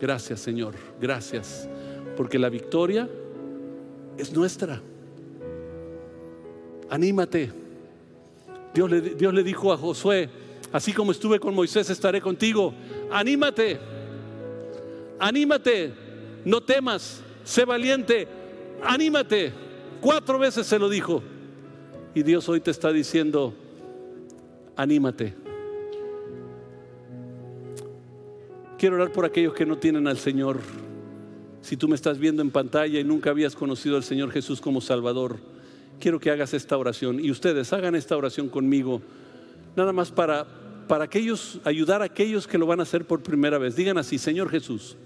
Gracias 0.00 0.40
Señor, 0.40 0.74
gracias. 1.00 1.68
Porque 2.16 2.38
la 2.38 2.48
victoria 2.48 3.08
es 4.16 4.32
nuestra. 4.32 4.80
Anímate. 6.90 7.50
Dios 8.74 8.90
le, 8.90 9.42
dijo 9.42 9.72
a 9.72 9.76
Josué, 9.76 10.28
así 10.72 10.92
como 10.92 11.12
estuve 11.12 11.38
con 11.38 11.54
Moisés, 11.54 11.88
estaré 11.90 12.20
contigo. 12.20 12.74
Anímate. 13.10 13.78
Anímate. 15.18 15.92
No 16.44 16.60
temas 16.60 17.24
sé 17.44 17.64
valiente, 17.64 18.26
anímate. 18.82 19.52
Cuatro 20.00 20.38
veces 20.38 20.66
se 20.66 20.78
lo 20.78 20.88
dijo. 20.88 21.22
Y 22.14 22.22
Dios 22.22 22.48
hoy 22.48 22.60
te 22.60 22.70
está 22.70 22.92
diciendo, 22.92 23.54
anímate. 24.76 25.34
Quiero 28.78 28.96
orar 28.96 29.12
por 29.12 29.24
aquellos 29.24 29.54
que 29.54 29.66
no 29.66 29.78
tienen 29.78 30.06
al 30.06 30.18
Señor. 30.18 30.58
Si 31.64 31.78
tú 31.78 31.88
me 31.88 31.94
estás 31.94 32.18
viendo 32.18 32.42
en 32.42 32.50
pantalla 32.50 33.00
y 33.00 33.04
nunca 33.04 33.30
habías 33.30 33.56
conocido 33.56 33.96
al 33.96 34.04
Señor 34.04 34.30
Jesús 34.30 34.60
como 34.60 34.82
Salvador, 34.82 35.38
quiero 35.98 36.20
que 36.20 36.30
hagas 36.30 36.52
esta 36.52 36.76
oración. 36.76 37.18
Y 37.18 37.30
ustedes 37.30 37.72
hagan 37.72 37.94
esta 37.94 38.18
oración 38.18 38.50
conmigo, 38.50 39.00
nada 39.74 39.90
más 39.94 40.10
para, 40.10 40.46
para 40.86 41.04
aquellos, 41.04 41.60
ayudar 41.64 42.02
a 42.02 42.04
aquellos 42.04 42.46
que 42.46 42.58
lo 42.58 42.66
van 42.66 42.80
a 42.80 42.82
hacer 42.82 43.06
por 43.06 43.22
primera 43.22 43.56
vez. 43.56 43.76
Digan 43.76 43.96
así, 43.96 44.18
Señor 44.18 44.50
Jesús, 44.50 44.98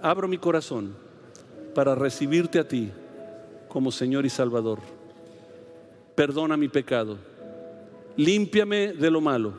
abro 0.00 0.26
mi 0.26 0.36
corazón 0.36 0.96
para 1.76 1.94
recibirte 1.94 2.58
a 2.58 2.66
ti 2.66 2.90
como 3.68 3.92
Señor 3.92 4.26
y 4.26 4.30
Salvador. 4.30 4.80
Perdona 6.16 6.56
mi 6.56 6.66
pecado, 6.66 7.18
límpiame 8.16 8.94
de 8.94 9.10
lo 9.12 9.20
malo 9.20 9.54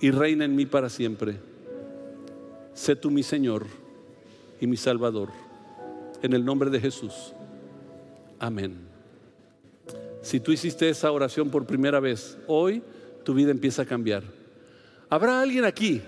y 0.00 0.12
reina 0.12 0.44
en 0.44 0.54
mí 0.54 0.64
para 0.64 0.88
siempre. 0.88 1.40
Sé 2.72 2.94
tú 2.94 3.10
mi 3.10 3.24
Señor 3.24 3.82
y 4.60 4.66
mi 4.66 4.76
Salvador. 4.76 5.28
En 6.22 6.32
el 6.32 6.44
nombre 6.44 6.70
de 6.70 6.80
Jesús. 6.80 7.32
Amén. 8.38 8.76
Si 10.22 10.40
tú 10.40 10.52
hiciste 10.52 10.88
esa 10.88 11.12
oración 11.12 11.50
por 11.50 11.66
primera 11.66 12.00
vez, 12.00 12.38
hoy 12.46 12.82
tu 13.24 13.34
vida 13.34 13.50
empieza 13.50 13.82
a 13.82 13.86
cambiar. 13.86 14.22
¿Habrá 15.10 15.40
alguien 15.40 15.64
aquí 15.64 16.00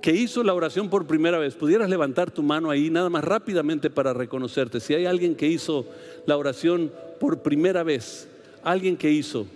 que 0.00 0.12
hizo 0.12 0.42
la 0.42 0.54
oración 0.54 0.88
por 0.88 1.06
primera 1.06 1.38
vez, 1.38 1.54
pudieras 1.54 1.90
levantar 1.90 2.30
tu 2.30 2.42
mano 2.42 2.70
ahí 2.70 2.90
nada 2.90 3.10
más 3.10 3.22
rápidamente 3.22 3.90
para 3.90 4.12
reconocerte. 4.12 4.80
Si 4.80 4.94
hay 4.94 5.04
alguien 5.04 5.34
que 5.34 5.46
hizo 5.46 5.86
la 6.26 6.36
oración 6.36 6.90
por 7.18 7.42
primera 7.42 7.82
vez, 7.82 8.26
alguien 8.62 8.96
que 8.96 9.10
hizo, 9.10 9.46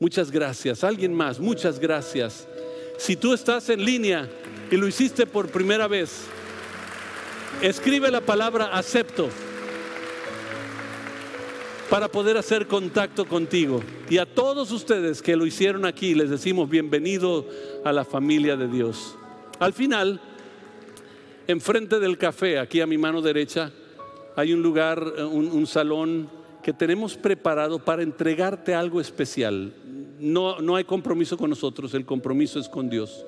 muchas 0.00 0.30
gracias. 0.30 0.82
Alguien 0.82 1.14
más, 1.14 1.38
muchas 1.38 1.78
gracias. 1.78 2.48
Si 2.98 3.14
tú 3.14 3.32
estás 3.32 3.68
en 3.68 3.84
línea 3.84 4.28
y 4.70 4.76
lo 4.76 4.88
hiciste 4.88 5.26
por 5.26 5.48
primera 5.48 5.86
vez, 5.86 6.26
escribe 7.62 8.10
la 8.10 8.20
palabra 8.20 8.66
acepto 8.66 9.28
para 11.90 12.08
poder 12.08 12.36
hacer 12.36 12.66
contacto 12.66 13.26
contigo. 13.26 13.80
Y 14.10 14.18
a 14.18 14.26
todos 14.26 14.72
ustedes 14.72 15.22
que 15.22 15.36
lo 15.36 15.46
hicieron 15.46 15.84
aquí, 15.84 16.14
les 16.14 16.30
decimos 16.30 16.68
bienvenido 16.68 17.46
a 17.84 17.92
la 17.92 18.04
familia 18.04 18.56
de 18.56 18.68
Dios. 18.68 19.16
Al 19.58 19.72
final, 19.72 20.20
enfrente 21.46 21.98
del 21.98 22.18
café, 22.18 22.58
aquí 22.58 22.80
a 22.80 22.86
mi 22.86 22.98
mano 22.98 23.22
derecha, 23.22 23.72
hay 24.34 24.52
un 24.52 24.62
lugar, 24.62 25.02
eh, 25.16 25.24
un, 25.24 25.66
salón 25.66 26.28
que 26.62 26.72
tenemos 26.72 27.16
preparado 27.16 27.78
para 27.78 28.02
entregarte 28.02 28.74
algo 28.74 29.00
especial. 29.00 29.72
No, 30.18 30.60
no 30.60 30.76
hay 30.76 30.84
compromiso 30.84 31.38
con 31.38 31.50
nosotros, 31.50 31.94
el 31.94 32.04
compromiso 32.04 32.58
es 32.58 32.68
con 32.68 32.90
Dios. 32.90 33.24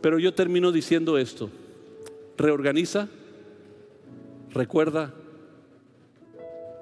Pero 0.00 0.18
yo 0.18 0.32
termino 0.32 0.70
diciendo 0.70 1.18
esto. 1.18 1.50
Reorganiza, 2.38 3.08
recuerda, 4.50 5.12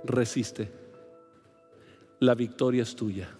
resiste. 0.04 0.68
La 2.20 2.34
victoria 2.34 2.82
es 2.82 2.94
tuya. 2.94 3.30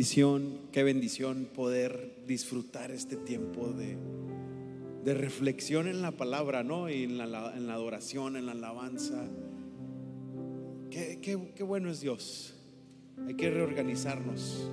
bendición, 0.00 0.60
qué 0.72 0.82
bendición 0.82 1.48
poder 1.54 2.24
disfrutar 2.26 2.90
este 2.90 3.16
tiempo 3.16 3.68
de, 3.68 3.98
de 5.04 5.14
reflexión 5.14 5.88
en 5.88 6.02
la 6.02 6.12
palabra, 6.12 6.62
¿no? 6.62 6.90
Y 6.90 7.04
en 7.04 7.18
la, 7.18 7.24
adoración, 7.74 8.36
en 8.36 8.46
la 8.46 8.52
alabanza. 8.52 9.28
Qué, 10.90 11.18
qué, 11.20 11.62
bueno 11.62 11.90
es 11.90 12.00
Dios. 12.00 12.54
Hay 13.26 13.34
que 13.34 13.50
reorganizarnos. 13.50 14.70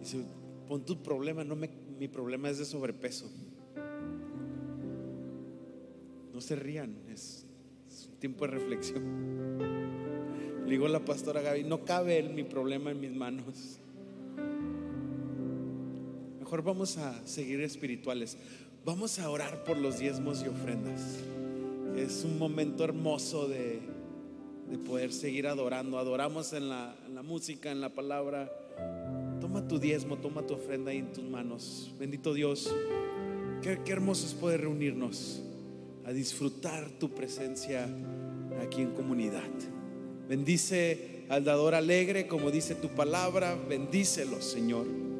Dice, 0.00 0.24
pon 0.66 0.84
tu 0.84 1.02
problema, 1.02 1.44
no 1.44 1.56
me, 1.56 1.70
mi 1.98 2.08
problema 2.08 2.48
es 2.50 2.58
de 2.58 2.64
sobrepeso. 2.64 3.30
No 6.32 6.40
se 6.40 6.56
rían, 6.56 6.96
es, 7.10 7.46
un 8.10 8.18
tiempo 8.18 8.46
de 8.46 8.52
reflexión. 8.52 9.58
Le 10.64 10.70
digo 10.70 10.86
a 10.86 10.88
la 10.88 11.04
pastora 11.04 11.42
Gaby, 11.42 11.64
no 11.64 11.84
cabe 11.84 12.22
mi 12.22 12.44
problema 12.44 12.90
en 12.90 13.00
mis 13.00 13.12
manos 13.12 13.80
vamos 16.60 16.98
a 16.98 17.26
seguir 17.26 17.62
espirituales. 17.62 18.36
Vamos 18.84 19.20
a 19.20 19.30
orar 19.30 19.62
por 19.62 19.76
los 19.76 20.00
diezmos 20.00 20.42
y 20.42 20.48
ofrendas. 20.48 21.18
Es 21.96 22.24
un 22.24 22.36
momento 22.36 22.82
hermoso 22.82 23.46
de, 23.46 23.78
poder 24.84 25.12
seguir 25.12 25.46
adorando. 25.46 25.98
Adoramos 25.98 26.52
en 26.52 26.68
la, 26.68 26.96
música, 27.22 27.70
en 27.70 27.80
la 27.80 27.90
palabra. 27.90 28.50
Toma 29.40 29.68
tu 29.68 29.78
diezmo, 29.78 30.16
toma 30.16 30.44
tu 30.44 30.54
ofrenda 30.54 30.90
ahí 30.90 30.98
en 30.98 31.12
tus 31.12 31.22
manos. 31.22 31.92
Bendito 31.96 32.34
Dios. 32.34 32.74
Qué, 33.62 33.78
qué 33.84 33.92
hermoso 33.92 34.26
es 34.26 34.34
poder 34.34 34.62
reunirnos 34.62 35.40
a 36.04 36.12
disfrutar 36.12 36.90
tu 36.98 37.10
presencia 37.10 37.86
aquí 38.60 38.82
en 38.82 38.90
comunidad. 38.94 39.50
Bendice 40.28 41.24
al 41.28 41.44
dador 41.44 41.76
alegre, 41.76 42.26
como 42.26 42.50
dice 42.50 42.74
tu 42.74 42.88
palabra. 42.88 43.56
Bendícelo, 43.68 44.42
Señor. 44.42 45.11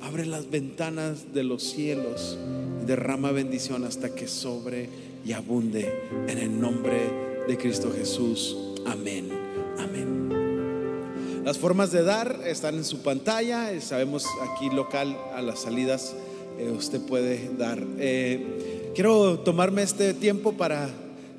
Abre 0.00 0.26
las 0.26 0.50
ventanas 0.50 1.32
de 1.32 1.44
los 1.44 1.62
cielos 1.62 2.38
y 2.82 2.86
derrama 2.86 3.32
bendición 3.32 3.84
hasta 3.84 4.14
que 4.14 4.28
sobre 4.28 4.88
y 5.24 5.32
abunde 5.32 5.92
en 6.28 6.38
el 6.38 6.60
nombre 6.60 7.10
de 7.48 7.56
Cristo 7.56 7.92
Jesús. 7.96 8.56
Amén. 8.86 9.30
Amén. 9.78 11.42
Las 11.44 11.58
formas 11.58 11.92
de 11.92 12.02
dar 12.02 12.40
están 12.46 12.76
en 12.76 12.84
su 12.84 13.02
pantalla. 13.02 13.80
Sabemos 13.80 14.26
aquí 14.50 14.70
local 14.70 15.16
a 15.34 15.42
las 15.42 15.60
salidas 15.60 16.14
eh, 16.58 16.70
usted 16.70 17.00
puede 17.00 17.50
dar. 17.58 17.82
Eh, 17.98 18.92
quiero 18.94 19.40
tomarme 19.40 19.82
este 19.82 20.14
tiempo 20.14 20.52
para 20.52 20.88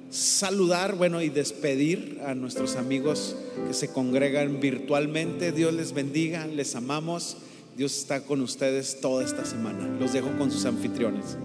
saludar, 0.10 0.95
bueno, 0.95 1.22
y 1.22 1.30
despedir 1.30 2.22
a 2.26 2.36
nuestros 2.36 2.76
amigos 2.76 3.36
que 3.68 3.74
se 3.74 3.89
congregan 3.89 4.60
virtualmente. 4.60 5.51
Dios 5.53 5.74
les 5.74 5.93
bendiga, 5.93 6.47
les 6.47 6.76
amamos. 6.76 7.38
Dios 7.76 7.97
está 7.97 8.21
con 8.21 8.39
ustedes 8.39 9.01
toda 9.01 9.26
esta 9.26 9.43
semana. 9.43 9.86
Los 9.99 10.13
dejo 10.13 10.30
con 10.38 10.49
sus 10.49 10.65
anfitriones. 10.65 11.38